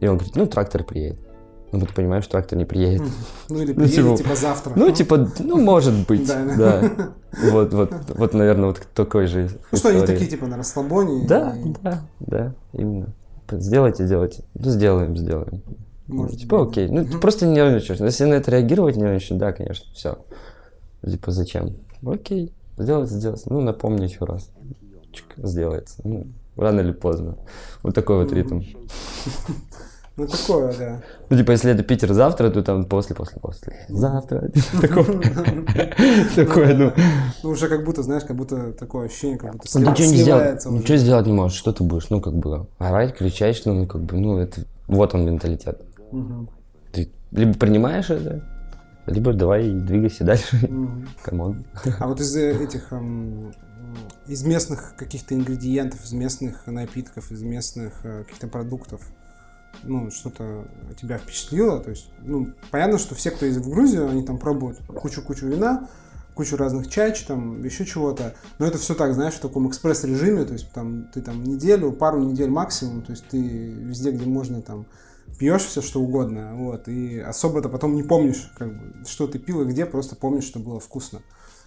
И 0.00 0.06
он 0.06 0.16
говорит, 0.16 0.36
ну, 0.36 0.46
трактор 0.46 0.84
приедет. 0.84 1.18
Ну, 1.72 1.80
ты 1.80 1.94
понимаешь, 1.94 2.26
трактор 2.26 2.58
не 2.58 2.66
приедет. 2.66 3.02
Ну, 3.48 3.60
или 3.60 3.72
ну, 3.72 3.84
приедет, 3.84 4.04
ну, 4.04 4.16
типа, 4.16 4.28
типа, 4.28 4.36
завтра. 4.36 4.72
Ну, 4.76 4.90
типа, 4.90 5.30
ну, 5.38 5.58
может 5.58 6.06
быть, 6.06 6.26
да. 6.26 6.82
Вот, 7.50 7.72
вот, 7.72 7.92
вот, 8.08 8.34
наверное, 8.34 8.66
вот 8.66 8.86
такой 8.94 9.26
же 9.26 9.48
Ну, 9.70 9.78
что 9.78 9.88
они 9.88 10.04
такие, 10.04 10.28
типа, 10.28 10.46
на 10.46 10.58
расслабоне? 10.58 11.26
Да, 11.26 11.54
да, 11.82 12.02
да, 12.20 12.54
именно. 12.74 13.14
Сделайте, 13.50 14.04
сделайте. 14.04 14.44
Ну, 14.54 14.70
сделаем, 14.70 15.16
сделаем. 15.16 15.62
Может, 16.08 16.40
типа, 16.40 16.62
окей. 16.62 16.88
Ну, 16.88 17.04
ты 17.06 17.18
просто 17.18 17.46
не 17.46 17.54
нервничаешь. 17.54 18.00
Если 18.00 18.24
на 18.24 18.34
это 18.34 18.50
реагировать 18.50 18.96
не 18.96 19.02
нервничаешь, 19.02 19.40
да, 19.40 19.52
конечно, 19.52 19.92
все. 19.94 20.18
Типа, 21.02 21.30
зачем? 21.30 21.76
Окей, 22.04 22.52
сделать, 22.76 23.10
сделать. 23.10 23.42
Ну, 23.46 23.60
напомни 23.60 24.04
еще 24.04 24.24
раз. 24.24 24.50
Чик, 25.12 25.26
сделается. 25.36 26.00
Ну, 26.04 26.26
Рано 26.56 26.80
или 26.80 26.92
поздно. 26.92 27.36
Вот 27.82 27.94
такой 27.94 28.22
вот 28.24 28.32
ритм. 28.32 28.62
Ну, 30.16 30.26
такое, 30.26 30.74
да. 30.78 31.02
Ну, 31.30 31.38
типа, 31.38 31.52
если 31.52 31.72
это 31.72 31.82
Питер 31.82 32.12
завтра, 32.12 32.50
то 32.50 32.62
там 32.62 32.84
после, 32.84 33.16
после, 33.16 33.40
после. 33.40 33.86
Завтра. 33.88 34.50
Такое, 36.36 36.74
ну. 36.74 36.92
Ну, 37.42 37.48
уже 37.50 37.68
как 37.68 37.82
будто, 37.84 38.02
знаешь, 38.02 38.24
как 38.24 38.36
будто 38.36 38.72
такое 38.72 39.06
ощущение, 39.06 39.38
как 39.38 39.52
будто 39.52 39.78
Ну, 39.78 39.96
сделать, 39.96 40.66
ничего 40.66 40.98
сделать 40.98 41.26
не 41.26 41.32
можешь. 41.32 41.56
Что 41.56 41.72
ты 41.72 41.82
будешь? 41.82 42.10
Ну, 42.10 42.20
как 42.20 42.34
бы, 42.34 42.66
орать, 42.78 43.16
кричать, 43.16 43.62
ну, 43.64 43.86
как 43.86 44.02
бы, 44.02 44.18
ну, 44.18 44.36
это, 44.36 44.66
вот 44.86 45.14
он 45.14 45.24
менталитет. 45.24 45.80
Ты 46.92 47.10
либо 47.30 47.54
принимаешь 47.54 48.10
это, 48.10 48.44
либо 49.06 49.32
давай 49.32 49.70
двигайся 49.70 50.24
дальше. 50.24 50.58
Come 51.22 51.46
on. 51.46 51.64
А 51.98 52.06
вот 52.06 52.20
из 52.20 52.36
этих 52.36 52.92
эм, 52.92 53.52
из 54.26 54.44
местных 54.44 54.94
каких-то 54.96 55.34
ингредиентов, 55.34 56.04
из 56.04 56.12
местных 56.12 56.66
напитков, 56.66 57.30
из 57.32 57.42
местных 57.42 58.04
э, 58.04 58.24
каких-то 58.24 58.48
продуктов, 58.48 59.02
ну, 59.82 60.10
что-то 60.10 60.66
тебя 61.00 61.18
впечатлило? 61.18 61.80
То 61.80 61.90
есть, 61.90 62.10
ну, 62.22 62.52
понятно, 62.70 62.98
что 62.98 63.14
все, 63.14 63.30
кто 63.30 63.46
ездит 63.46 63.64
в 63.64 63.70
Грузию, 63.70 64.08
они 64.08 64.22
там 64.22 64.38
пробуют 64.38 64.78
кучу-кучу 64.86 65.46
вина, 65.46 65.88
кучу 66.34 66.56
разных 66.56 66.88
чач, 66.88 67.24
там, 67.24 67.62
еще 67.64 67.84
чего-то. 67.84 68.34
Но 68.58 68.66
это 68.66 68.78
все 68.78 68.94
так, 68.94 69.14
знаешь, 69.14 69.34
в 69.34 69.40
таком 69.40 69.68
экспресс-режиме, 69.68 70.44
то 70.44 70.52
есть 70.52 70.70
там 70.72 71.08
ты 71.12 71.20
там 71.20 71.42
неделю, 71.42 71.92
пару 71.92 72.22
недель 72.22 72.50
максимум, 72.50 73.02
то 73.02 73.12
есть 73.12 73.26
ты 73.28 73.38
везде, 73.38 74.12
где 74.12 74.26
можно, 74.26 74.62
там, 74.62 74.86
пьешь 75.42 75.64
все, 75.64 75.82
что 75.82 76.00
угодно, 76.00 76.54
вот, 76.54 76.86
и 76.86 77.18
особо-то 77.18 77.68
потом 77.68 77.96
не 77.96 78.04
помнишь, 78.04 78.52
как 78.56 78.68
бы, 78.68 79.04
что 79.04 79.26
ты 79.26 79.40
пил 79.40 79.62
и 79.62 79.64
где, 79.64 79.86
просто 79.86 80.14
помнишь, 80.14 80.44
что 80.44 80.60
было 80.60 80.78
вкусно. 80.78 81.20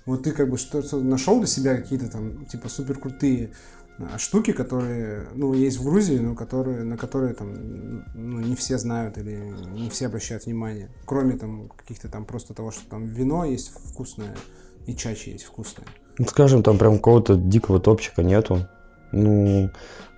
Вот 0.06 0.24
ты 0.24 0.32
как 0.32 0.50
бы 0.50 0.58
что-то 0.58 1.02
нашел 1.02 1.40
для 1.40 1.48
себя 1.48 1.76
какие-то 1.76 2.10
там, 2.10 2.46
типа, 2.46 2.70
супер 2.70 2.98
крутые 2.98 3.52
а, 3.98 4.18
штуки, 4.18 4.54
которые, 4.54 5.28
ну, 5.34 5.54
есть 5.54 5.78
в 5.80 5.84
Грузии, 5.84 6.18
но 6.20 6.36
которые, 6.36 6.84
на 6.84 6.96
которые 6.96 7.34
там, 7.34 8.06
ну, 8.16 8.40
не 8.40 8.56
все 8.56 8.78
знают 8.78 9.18
или 9.18 9.54
не 9.74 9.90
все 9.90 10.06
обращают 10.06 10.46
внимание. 10.46 10.90
Кроме 11.04 11.36
там 11.36 11.68
каких-то 11.68 12.08
там 12.08 12.24
просто 12.24 12.54
того, 12.54 12.72
что 12.72 12.90
там 12.90 13.08
вино 13.08 13.44
есть 13.44 13.74
вкусное 13.92 14.38
и 14.86 14.96
чачи 14.96 15.32
есть 15.32 15.44
вкусное. 15.44 15.86
Ну, 16.18 16.26
скажем, 16.28 16.64
там 16.64 16.78
прям 16.78 16.96
какого-то 16.96 17.36
дикого 17.36 17.82
топчика 17.82 18.24
нету. 18.24 18.70
Ну, 19.12 19.70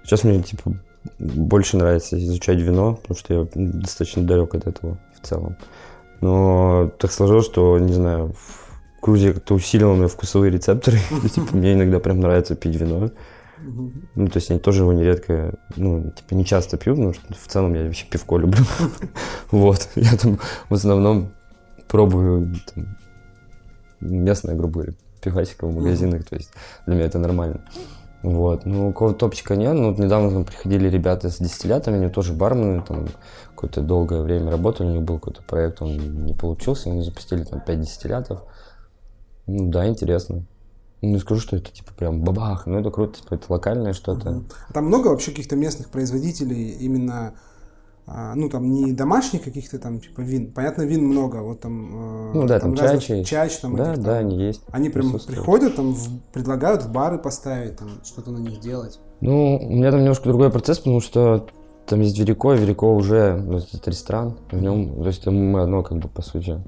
сейчас 0.04 0.24
мне, 0.24 0.44
типа, 0.44 0.80
больше 1.20 1.78
нравится 1.78 2.18
изучать 2.18 2.60
вино, 2.60 2.96
потому 2.96 3.18
что 3.18 3.34
я 3.34 3.48
достаточно 3.54 4.24
далек 4.24 4.56
от 4.56 4.68
этого 4.68 4.98
в 5.20 5.26
целом. 5.26 5.58
Но 6.22 6.92
так 6.98 7.12
сложилось, 7.12 7.46
что, 7.46 7.78
не 7.78 7.94
знаю, 7.94 8.34
в 8.34 9.02
Грузии 9.02 9.32
как-то 9.32 9.54
усилила 9.54 9.94
мои 9.94 10.08
вкусовые 10.08 10.52
рецепторы. 10.52 10.98
Типа, 11.34 11.56
мне 11.56 11.74
иногда 11.74 12.00
прям 12.00 12.20
нравится 12.20 12.56
пить 12.56 12.76
вино. 12.76 13.12
Ну, 14.16 14.28
то 14.28 14.38
есть 14.38 14.50
я 14.50 14.60
тоже 14.60 14.84
его 14.84 14.94
нередко, 14.94 15.56
ну, 15.76 16.12
типа, 16.12 16.36
не 16.36 16.46
часто 16.46 16.78
пью, 16.78 16.94
потому 16.96 17.14
что 17.14 17.34
в 17.34 17.48
целом 17.48 17.74
я 17.74 17.84
вообще 17.84 18.06
пивко 18.06 18.38
люблю. 18.38 18.64
Вот. 19.52 19.90
Я 19.96 20.16
там 20.16 20.40
в 20.70 20.74
основном 20.74 21.32
пробую 21.88 22.54
местное, 24.00 24.56
грубо 24.56 24.74
говоря, 24.74 24.94
пивасика 25.22 25.66
в 25.66 25.74
магазинах, 25.74 26.26
то 26.26 26.36
есть 26.36 26.52
для 26.86 26.96
меня 26.96 27.06
это 27.06 27.20
нормально. 27.20 27.62
Вот. 28.24 28.66
Ну, 28.66 28.92
какого-то 28.92 29.20
топчика 29.20 29.56
нет. 29.56 29.74
Ну, 29.74 29.90
вот 29.90 30.00
недавно 30.00 30.32
там 30.32 30.46
приходили 30.46 30.90
ребята 30.90 31.30
с 31.30 31.38
дистиллятами, 31.38 31.98
они 31.98 32.10
тоже 32.10 32.34
бармены, 32.34 32.82
там 32.82 33.08
какое-то 33.50 33.82
долгое 33.82 34.22
время 34.22 34.52
работали, 34.52 34.88
у 34.88 34.92
них 34.92 35.04
был 35.04 35.20
какой-то 35.20 35.44
проект, 35.44 35.82
он 35.82 36.26
не 36.26 36.34
получился, 36.34 36.90
они 36.90 37.02
запустили 37.02 37.44
там 37.44 37.62
5 37.62 37.80
дистиллятов. 37.80 38.42
Ну, 39.46 39.70
да, 39.70 39.88
интересно. 39.88 40.46
Ну, 41.02 41.10
Не 41.10 41.20
скажу, 41.20 41.42
что 41.42 41.58
это 41.58 41.72
типа 41.72 41.94
прям 41.94 42.22
бабах, 42.22 42.66
но 42.66 42.80
это 42.80 42.90
круто, 42.90 43.20
типа 43.20 43.36
это 43.36 43.46
локальное 43.50 43.94
что-то. 43.94 44.44
А 44.70 44.74
Там 44.74 44.86
много 44.86 45.08
вообще 45.10 45.32
каких-то 45.32 45.56
местных 45.56 45.90
производителей 45.90 46.72
именно, 46.72 47.36
ну 48.08 48.50
там 48.50 48.72
не 48.72 48.94
домашних 48.94 49.44
каких-то 49.44 49.80
там 49.80 50.00
типа 50.00 50.22
вин. 50.22 50.52
Понятно, 50.54 50.84
вин 50.84 51.06
много, 51.06 51.44
вот 51.44 51.60
там. 51.60 52.32
э, 52.32 52.32
Ну 52.36 52.48
да, 52.48 52.60
там 52.60 52.74
разных 52.74 53.02
чачи 53.02 53.14
есть. 53.20 53.30
чач, 53.30 53.58
там 53.58 53.76
да, 53.76 53.94
этих, 53.94 54.04
да, 54.04 54.16
там. 54.18 54.26
они 54.28 54.38
есть. 54.42 54.62
Они 54.72 54.90
прям 54.90 55.12
приходят, 55.12 55.76
там 55.76 55.94
в- 55.94 56.22
предлагают 56.32 56.84
в 56.84 56.92
бары 56.92 57.18
поставить, 57.20 57.76
там 57.78 57.90
что-то 58.06 58.32
на 58.32 58.38
них 58.38 58.60
делать. 58.62 59.00
Ну, 59.20 59.58
у 59.58 59.70
меня 59.76 59.92
там 59.92 60.00
немножко 60.02 60.30
другой 60.30 60.50
процесс, 60.52 60.78
потому 60.78 61.02
что 61.02 61.48
там 61.86 62.00
есть 62.02 62.18
Верико, 62.18 62.54
Верико 62.54 62.94
уже, 62.96 63.36
ну, 63.36 63.58
это 63.58 63.90
ресторан, 63.92 64.38
в 64.52 64.62
нем, 64.62 64.96
то 65.02 65.08
есть 65.08 65.24
там 65.24 65.36
мы 65.36 65.62
одно, 65.62 65.84
как 65.84 65.98
бы, 65.98 66.08
по 66.08 66.22
сути. 66.22 66.62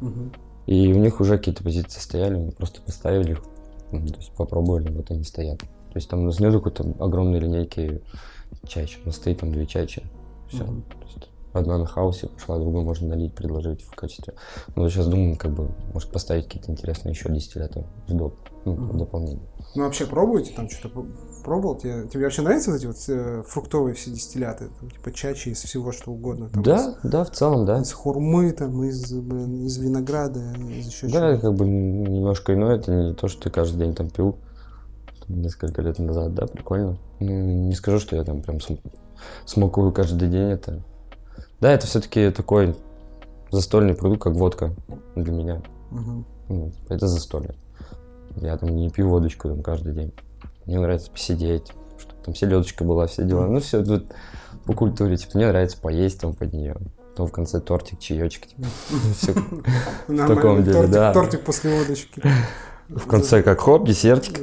Мгм. 0.00 0.32
И 0.66 0.92
у 0.92 0.96
них 0.98 1.20
уже 1.20 1.38
какие-то 1.38 1.64
позиции 1.64 1.98
стояли, 2.00 2.36
мы 2.36 2.50
просто 2.52 2.80
поставили 2.82 3.32
их, 3.32 3.42
ну, 3.92 4.06
то 4.06 4.16
есть 4.16 4.32
попробовали, 4.32 4.90
вот 4.92 5.10
они 5.10 5.24
стоят. 5.24 5.58
То 5.60 5.66
есть 5.96 6.08
там 6.08 6.20
у 6.20 6.24
нас 6.26 6.38
нету 6.38 6.60
какой-то 6.60 6.94
огромной 7.02 7.40
линейки 7.40 8.00
чач, 8.66 8.98
у 9.02 9.06
нас 9.06 9.16
стоит 9.16 9.40
там 9.40 9.52
две 9.52 9.66
чачи, 9.66 10.02
все. 10.48 10.66
Одна 11.54 11.78
на 11.78 11.86
хаусе 11.86 12.28
пошла, 12.28 12.58
другую 12.58 12.84
можно 12.84 13.08
налить, 13.08 13.34
предложить 13.34 13.82
в 13.82 13.94
качестве. 13.94 14.34
Ну, 14.76 14.82
вот 14.82 14.90
сейчас 14.92 15.06
думаю, 15.08 15.36
как 15.36 15.52
бы, 15.52 15.70
может 15.94 16.10
поставить 16.10 16.44
какие-то 16.44 16.70
интересные 16.70 17.12
еще 17.12 17.30
дистилляты 17.32 17.84
в 18.06 18.12
доп, 18.14 18.34
ну, 18.64 18.74
в 18.74 18.80
Мгм. 18.80 18.98
дополнение. 18.98 19.42
Ну 19.74 19.84
вообще 19.84 20.06
пробуете 20.06 20.52
там 20.54 20.68
что-то 20.68 21.06
пробовал? 21.44 21.76
Тебе, 21.76 22.06
тебе 22.08 22.24
вообще 22.24 22.42
нравятся 22.42 22.70
вот 22.70 22.76
эти 22.78 22.86
вот 22.86 22.96
э, 23.08 23.42
фруктовые 23.46 23.94
все 23.94 24.10
дистилляты? 24.10 24.68
Там, 24.78 24.90
типа 24.90 25.10
чачи 25.12 25.48
из 25.50 25.62
всего 25.62 25.90
что 25.92 26.12
угодно. 26.12 26.50
Там, 26.50 26.62
Да, 26.62 26.94
да, 27.02 27.24
в 27.24 27.30
целом, 27.30 27.64
да. 27.64 27.78
Из, 27.78 27.88
из 27.88 27.92
хурмы, 27.92 28.52
там, 28.52 28.84
из, 28.84 29.10
блин, 29.12 29.64
из 29.64 29.78
винограда, 29.78 30.40
из 30.70 30.86
еще 30.86 31.06
Да, 31.08 31.30
чего-то. 31.30 31.38
как 31.40 31.54
бы 31.54 31.66
немножко 31.66 32.54
иное, 32.54 32.76
это 32.76 32.92
не 32.92 33.14
то, 33.14 33.26
что 33.28 33.42
ты 33.42 33.50
каждый 33.50 33.78
день 33.86 33.94
там 33.94 34.10
пил 34.10 34.36
несколько 35.28 35.82
лет 35.82 35.98
назад, 35.98 36.34
да, 36.34 36.46
прикольно. 36.46 36.98
Ну, 37.20 37.30
не 37.68 37.74
скажу, 37.74 37.98
что 38.00 38.16
я 38.16 38.24
там 38.24 38.42
прям 38.42 38.60
смакую 39.44 39.92
каждый 39.92 40.28
день 40.28 40.50
это. 40.50 40.82
Да, 41.60 41.72
это 41.72 41.86
все-таки 41.86 42.30
такой 42.30 42.76
застольный 43.50 43.94
продукт, 43.94 44.22
как 44.22 44.34
водка 44.34 44.74
для 45.16 45.32
меня. 45.32 45.62
Ну, 46.48 46.72
это 46.88 47.06
застолье. 47.06 47.54
Я 48.36 48.56
там 48.56 48.74
не 48.74 48.90
пью 48.90 49.08
водочку 49.08 49.48
там 49.48 49.62
каждый 49.62 49.92
день. 49.92 50.12
Мне 50.66 50.78
нравится 50.78 51.10
посидеть, 51.10 51.72
чтобы 51.98 52.22
там 52.24 52.34
селедочка 52.34 52.84
была, 52.84 53.06
все 53.06 53.24
дела. 53.24 53.46
Ну, 53.46 53.60
все 53.60 53.84
тут 53.84 54.06
по 54.64 54.72
культуре. 54.74 55.16
Типа, 55.16 55.32
мне 55.36 55.48
нравится 55.48 55.78
поесть 55.78 56.20
там 56.20 56.34
под 56.34 56.52
нее. 56.52 56.76
Потом 57.10 57.26
в 57.26 57.32
конце 57.32 57.60
тортик, 57.60 57.98
чаечек. 57.98 58.46
Типа. 58.46 58.68
Всё 59.16 59.34
Нормально, 60.06 60.36
таком 60.36 60.62
деле, 60.62 60.86
да. 60.86 61.12
тортик 61.12 61.42
после 61.42 61.76
водочки. 61.76 62.22
В 62.88 63.06
конце 63.06 63.42
как 63.42 63.60
хоп, 63.60 63.86
десертик. 63.86 64.40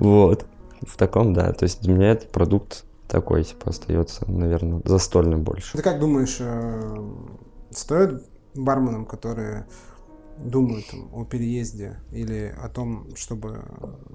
Вот. 0.00 0.46
В 0.86 0.96
таком, 0.96 1.34
да. 1.34 1.52
То 1.52 1.64
есть 1.64 1.82
для 1.82 1.94
меня 1.94 2.12
этот 2.12 2.30
продукт 2.30 2.84
такой, 3.14 3.44
типа, 3.44 3.70
остается, 3.70 4.28
наверное, 4.28 4.82
застольным 4.84 5.44
больше. 5.44 5.76
Ты 5.76 5.84
как 5.84 6.00
думаешь, 6.00 6.38
э, 6.40 7.12
стоит 7.70 8.24
барменам, 8.54 9.06
которые 9.06 9.66
думают 10.38 10.88
там, 10.90 11.08
о 11.14 11.24
переезде 11.24 12.00
или 12.10 12.52
о 12.60 12.68
том, 12.68 13.14
чтобы 13.14 13.62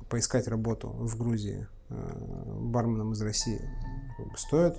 поискать 0.09 0.49
работу 0.49 0.89
в 0.89 1.17
Грузии, 1.17 1.65
э, 1.89 1.95
барменам 2.59 3.13
из 3.13 3.21
России, 3.21 3.61
стоит 4.35 4.75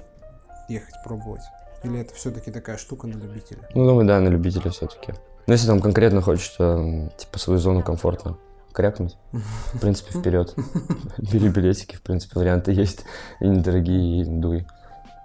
ехать 0.69 0.95
пробовать? 1.03 1.43
Или 1.83 2.01
это 2.01 2.15
все-таки 2.15 2.51
такая 2.51 2.77
штука 2.77 3.07
на 3.07 3.15
любителя? 3.15 3.67
Ну, 3.75 3.87
думаю, 3.87 4.07
да, 4.07 4.21
на 4.21 4.29
любителя 4.29 4.71
все-таки. 4.71 5.15
Но 5.47 5.55
если 5.55 5.67
там 5.67 5.81
конкретно 5.81 6.21
хочешь, 6.21 6.51
типа, 6.51 7.39
свою 7.39 7.59
зону 7.59 7.83
комфорта 7.83 8.37
крякнуть, 8.73 9.17
в 9.33 9.81
принципе, 9.81 10.19
вперед. 10.19 10.55
Бери 11.19 11.49
билетики, 11.49 11.97
в 11.97 12.03
принципе, 12.03 12.39
варианты 12.39 12.73
есть. 12.73 13.05
И 13.41 13.47
недорогие, 13.49 14.23
и 14.23 14.25
дуй. 14.25 14.67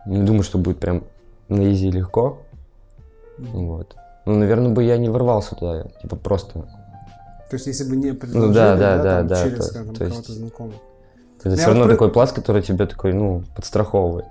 Не 0.05 0.23
думаю, 0.23 0.43
что 0.43 0.57
будет 0.57 0.79
прям 0.79 1.03
на 1.49 1.71
изи 1.73 1.89
легко. 1.91 2.41
Вот. 3.37 3.95
Ну, 4.25 4.35
наверное, 4.39 4.69
бы 4.71 4.83
я 4.83 4.97
не 4.97 5.09
ворвался 5.09 5.55
туда, 5.55 5.83
типа, 6.01 6.15
просто. 6.15 6.61
То 7.49 7.55
есть, 7.57 7.67
если 7.67 7.83
бы 7.89 7.95
не 7.95 8.13
предложили, 8.13 8.47
Ну 8.47 8.53
да, 8.53 8.75
да, 8.75 8.97
да, 9.03 9.17
там, 9.19 9.27
да, 9.27 9.43
через 9.43 9.67
то- 9.69 9.73
то 9.73 9.79
кого-то 9.83 10.03
есть- 10.05 10.27
знакомых. 10.29 10.75
Это 11.39 11.49
Я 11.49 11.55
все 11.57 11.65
вот 11.65 11.71
равно 11.73 11.83
про- 11.85 11.91
такой 11.93 12.11
пласт, 12.11 12.33
который 12.35 12.61
тебя 12.63 12.87
такой, 12.87 13.13
ну, 13.13 13.43
подстраховывает. 13.55 14.25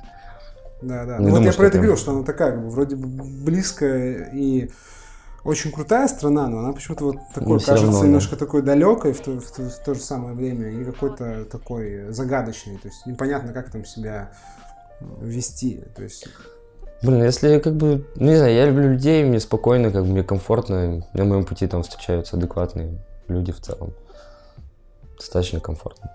Да, 0.82 1.04
да. 1.04 1.18
Не 1.18 1.24
Ну, 1.26 1.30
вот 1.30 1.34
думаю, 1.36 1.44
я 1.44 1.52
что 1.52 1.60
про 1.60 1.66
это 1.68 1.76
говорил, 1.78 1.96
что 1.96 2.10
она 2.12 2.24
такая, 2.24 2.50
как 2.52 2.62
бы, 2.64 2.70
вроде 2.70 2.96
бы 2.96 3.06
близкая 3.44 4.30
и 4.34 4.70
очень 5.44 5.70
крутая 5.72 6.08
страна, 6.08 6.48
но 6.48 6.58
она 6.60 6.72
почему-то 6.72 7.04
вот 7.04 7.16
такой 7.34 7.52
Ну, 7.54 7.58
всё 7.58 7.66
кажется 7.66 7.86
равно, 7.86 8.00
да. 8.00 8.06
немножко 8.06 8.36
такой 8.36 8.62
далекой 8.62 9.12
в 9.12 9.20
то, 9.20 9.38
в 9.38 9.50
то- 9.50 9.68
в 9.68 9.78
то 9.84 9.94
же 9.94 10.00
самое 10.00 10.34
время 10.34 10.70
и 10.70 10.84
какой-то 10.84 11.44
такой 11.44 12.10
загадочный. 12.12 12.78
То 12.78 12.88
есть 12.88 13.06
непонятно, 13.06 13.52
как 13.52 13.70
там 13.70 13.84
себя 13.84 14.32
вести. 15.20 15.82
То 15.94 16.02
есть 16.02 16.26
Блин, 17.02 17.22
если 17.22 17.58
как 17.58 17.74
бы, 17.74 18.06
ну 18.16 18.30
не 18.30 18.36
знаю, 18.36 18.54
я 18.54 18.66
люблю 18.66 18.88
людей, 18.92 19.22
мне 19.24 19.38
спокойно, 19.38 19.90
как 19.90 20.04
бы 20.04 20.10
мне 20.12 20.22
комфортно, 20.24 21.06
на 21.12 21.24
моем 21.24 21.44
пути 21.44 21.66
там 21.66 21.82
встречаются 21.82 22.36
адекватные 22.36 22.98
люди 23.28 23.52
в 23.52 23.60
целом. 23.60 23.92
Достаточно 25.18 25.60
комфортно. 25.60 26.10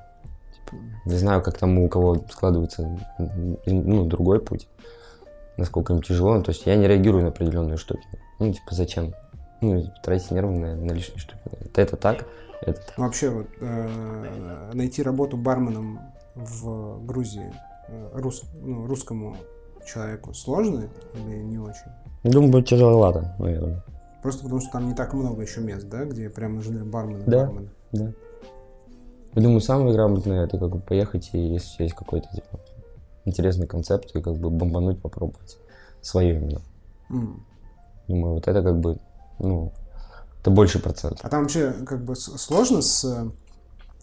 Типа, 0.55 0.77
не 1.05 1.17
знаю, 1.17 1.43
как 1.43 1.57
там 1.59 1.77
у 1.77 1.87
кого 1.89 2.15
складывается 2.31 2.99
ну, 3.67 4.05
другой 4.05 4.39
путь, 4.39 4.67
насколько 5.57 5.93
им 5.93 6.01
тяжело. 6.01 6.41
То 6.41 6.49
есть 6.49 6.65
я 6.65 6.75
не 6.75 6.87
реагирую 6.87 7.21
на 7.23 7.29
определенные 7.29 7.77
штуки. 7.77 8.07
Ну, 8.39 8.53
типа, 8.53 8.73
зачем? 8.73 9.13
Ну, 9.61 9.83
тратить 10.03 10.31
нервы 10.31 10.57
на, 10.57 10.75
на 10.75 10.91
лишние 10.93 11.19
штуки. 11.19 11.39
Это, 11.61 11.81
это 11.81 11.97
так, 11.97 12.25
это 12.61 12.81
так. 12.81 12.97
вообще 12.97 13.29
вот 13.29 13.47
э, 13.59 14.71
найти 14.73 15.03
работу 15.03 15.35
барменом 15.35 15.99
в 16.35 17.05
Грузии 17.05 17.53
э, 17.89 18.09
рус- 18.13 18.45
ну, 18.61 18.87
русскому 18.87 19.35
человеку 19.85 20.33
сложно 20.33 20.87
или 21.13 21.37
не 21.37 21.57
очень? 21.57 21.91
Думаю, 22.23 22.51
будет 22.51 22.67
тяжеловато, 22.67 23.35
наверное. 23.39 23.83
Просто 24.21 24.43
потому 24.43 24.61
что 24.61 24.71
там 24.71 24.87
не 24.87 24.93
так 24.93 25.13
много 25.13 25.41
еще 25.41 25.61
мест, 25.61 25.87
да, 25.89 26.05
где 26.05 26.29
прям 26.29 26.55
нужны 26.55 26.83
бармены. 26.83 27.23
Да. 27.25 27.45
бармены. 27.45 27.69
Да. 27.91 28.11
Я 29.35 29.41
думаю, 29.41 29.61
самое 29.61 29.93
грамотное 29.93 30.45
это 30.45 30.57
как 30.57 30.69
бы 30.69 30.79
поехать 30.79 31.29
и 31.33 31.37
если 31.37 31.83
есть 31.83 31.95
какой-то 31.95 32.27
типа, 32.33 32.59
интересный 33.25 33.67
концепт, 33.67 34.15
и 34.15 34.21
как 34.21 34.37
бы 34.37 34.49
бомбануть, 34.49 35.01
попробовать. 35.01 35.57
свое 36.01 36.35
именно. 36.35 36.61
М. 37.09 37.45
Думаю, 38.09 38.33
вот 38.33 38.47
это 38.47 38.63
как 38.63 38.79
бы, 38.79 38.97
ну, 39.37 39.71
это 40.41 40.49
больше 40.49 40.79
процент. 40.79 41.19
А 41.21 41.29
там 41.29 41.43
вообще 41.43 41.71
как 41.85 42.03
бы 42.03 42.15
сложно 42.15 42.81
с, 42.81 43.03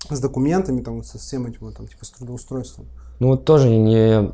с 0.08 0.20
документами, 0.20 0.80
там, 0.80 1.02
со 1.02 1.18
всем 1.18 1.46
этим, 1.46 1.72
там, 1.72 1.88
типа, 1.88 2.04
с 2.04 2.10
трудоустройством? 2.10 2.86
Ну 3.18 3.28
вот 3.28 3.44
тоже 3.44 3.68
не... 3.68 4.32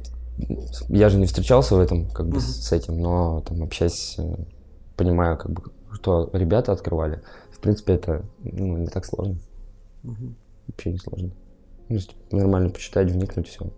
Я 0.88 1.08
же 1.08 1.18
не 1.18 1.24
встречался 1.26 1.74
в 1.74 1.80
этом, 1.80 2.06
как 2.10 2.26
бы, 2.26 2.36
Мгм. 2.36 2.40
с 2.40 2.70
этим, 2.72 3.00
но 3.00 3.40
там 3.40 3.62
общаясь, 3.62 4.16
э, 4.18 4.34
понимаю, 4.96 5.38
как 5.38 5.50
бы, 5.52 5.62
что 5.92 6.28
ребята 6.34 6.72
открывали. 6.72 7.22
В 7.50 7.58
принципе, 7.58 7.94
это 7.94 8.24
ну, 8.42 8.76
не 8.76 8.88
так 8.88 9.06
сложно. 9.06 9.36
Мгм. 10.02 10.36
Вообще 10.66 10.92
не 10.92 10.98
сложно. 10.98 11.30
Ну, 11.88 11.98
нормально 12.30 12.68
почитать, 12.70 13.10
вникнуть, 13.10 13.48
все. 13.48 13.70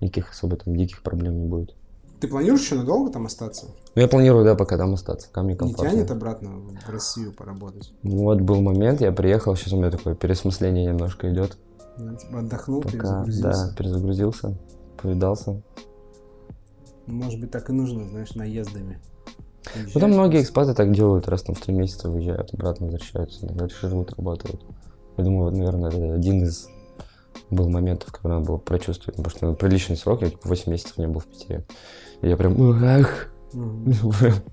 Никаких 0.00 0.30
особо 0.30 0.56
там 0.56 0.74
диких 0.76 1.02
проблем 1.02 1.40
не 1.42 1.46
будет. 1.46 1.76
Ты 2.20 2.28
планируешь 2.28 2.60
еще 2.60 2.74
надолго 2.74 3.10
там 3.10 3.24
остаться? 3.26 3.66
Ну, 3.94 4.02
я 4.02 4.06
планирую, 4.08 4.44
да, 4.44 4.54
пока 4.54 4.76
там 4.76 4.92
остаться. 4.92 5.28
Камни 5.32 5.52
Не 5.52 5.56
комфортно. 5.58 5.90
тянет 5.90 6.10
обратно 6.10 6.50
в 6.50 6.90
Россию 6.90 7.32
поработать? 7.32 7.92
Вот 8.02 8.40
был 8.42 8.60
момент, 8.60 9.00
я 9.00 9.10
приехал, 9.10 9.56
сейчас 9.56 9.72
у 9.72 9.78
меня 9.78 9.90
такое 9.90 10.14
пересмысление 10.14 10.86
немножко 10.86 11.32
идет. 11.32 11.56
Отдохнул, 12.32 12.82
Пока, 12.82 12.92
перезагрузился? 13.24 13.42
да, 13.68 13.74
перезагрузился, 13.76 14.58
повидался. 15.00 15.62
Может 17.06 17.40
быть, 17.40 17.50
так 17.50 17.68
и 17.70 17.72
нужно, 17.72 18.06
знаешь, 18.08 18.34
наездами. 18.34 19.00
Ну, 19.94 20.00
там 20.00 20.10
многие 20.12 20.42
экспаты 20.42 20.74
так 20.74 20.92
делают, 20.92 21.28
раз 21.28 21.42
там 21.42 21.54
в 21.54 21.60
три 21.60 21.74
месяца 21.74 22.08
выезжают, 22.10 22.52
обратно 22.54 22.86
возвращаются, 22.86 23.46
дальше 23.46 23.88
живут, 23.88 24.12
работают. 24.16 24.60
Я 25.16 25.24
думаю, 25.24 25.44
вот, 25.44 25.54
наверное, 25.54 25.90
это 25.90 26.14
один 26.14 26.42
из 26.44 26.68
был 27.50 27.68
моментов, 27.68 28.12
когда 28.12 28.36
надо 28.36 28.46
было 28.46 28.56
прочувствовать, 28.56 29.16
потому 29.16 29.30
что 29.30 29.46
ну, 29.46 29.54
приличный 29.54 29.96
срок, 29.96 30.22
я 30.22 30.30
типа 30.30 30.48
8 30.48 30.72
месяцев 30.72 30.98
не 30.98 31.06
был 31.06 31.20
в 31.20 31.26
Питере. 31.26 31.64
И 32.22 32.28
я 32.28 32.36
прям, 32.36 32.54
эх, 32.82 33.30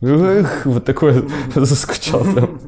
эх, 0.02 0.66
вот 0.66 0.86
такой 0.86 1.28
заскучал 1.56 2.22
прям. 2.22 2.62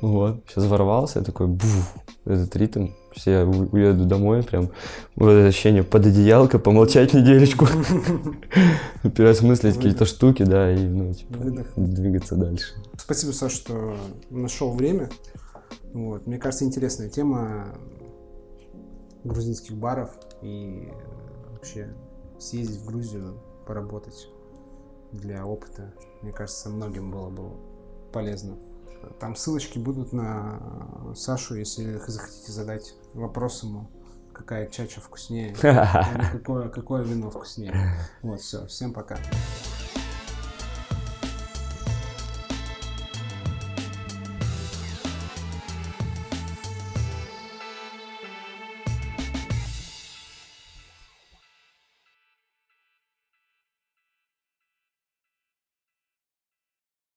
Вот, 0.00 0.44
сейчас 0.48 0.64
ворвался, 0.64 1.18
я 1.18 1.24
такой, 1.24 1.46
буф, 1.46 1.94
этот 2.24 2.54
ритм, 2.56 2.88
все 3.12 3.44
уеду 3.44 4.06
домой, 4.06 4.42
прям, 4.42 4.70
вот 5.16 5.30
это 5.30 5.48
ощущение 5.48 5.82
под 5.82 6.06
одеялко, 6.06 6.58
помолчать 6.58 7.12
неделечку, 7.12 7.66
переосмыслить 9.02 9.76
какие-то 9.76 10.06
штуки, 10.06 10.44
да, 10.44 10.72
и, 10.72 10.78
ну, 10.78 11.12
типа, 11.12 11.36
двигаться 11.76 12.36
дальше. 12.36 12.74
Спасибо, 12.96 13.32
Саш, 13.32 13.52
что 13.52 13.96
нашел 14.30 14.72
время. 14.72 15.10
Вот. 15.92 16.26
Мне 16.26 16.38
кажется, 16.38 16.64
интересная 16.64 17.08
тема 17.08 17.74
грузинских 19.24 19.76
баров 19.76 20.10
и 20.42 20.90
э, 20.90 21.52
вообще 21.52 21.94
съездить 22.38 22.80
в 22.80 22.86
Грузию, 22.86 23.40
поработать 23.66 24.28
для 25.12 25.44
опыта. 25.44 25.92
Мне 26.22 26.32
кажется, 26.32 26.70
многим 26.70 27.10
было 27.10 27.30
бы 27.30 27.50
полезно. 28.12 28.56
Там 29.18 29.34
ссылочки 29.34 29.78
будут 29.78 30.12
на 30.12 30.60
Сашу, 31.14 31.54
если 31.54 31.98
захотите 32.06 32.52
задать 32.52 32.94
вопрос 33.14 33.62
ему, 33.62 33.88
какая 34.32 34.66
чача 34.66 35.00
вкуснее 35.00 35.54
какое, 36.32 36.68
какое 36.68 37.02
вино 37.02 37.30
вкуснее. 37.30 37.74
Вот, 38.22 38.40
все, 38.40 38.66
всем 38.66 38.92
пока. 38.92 39.16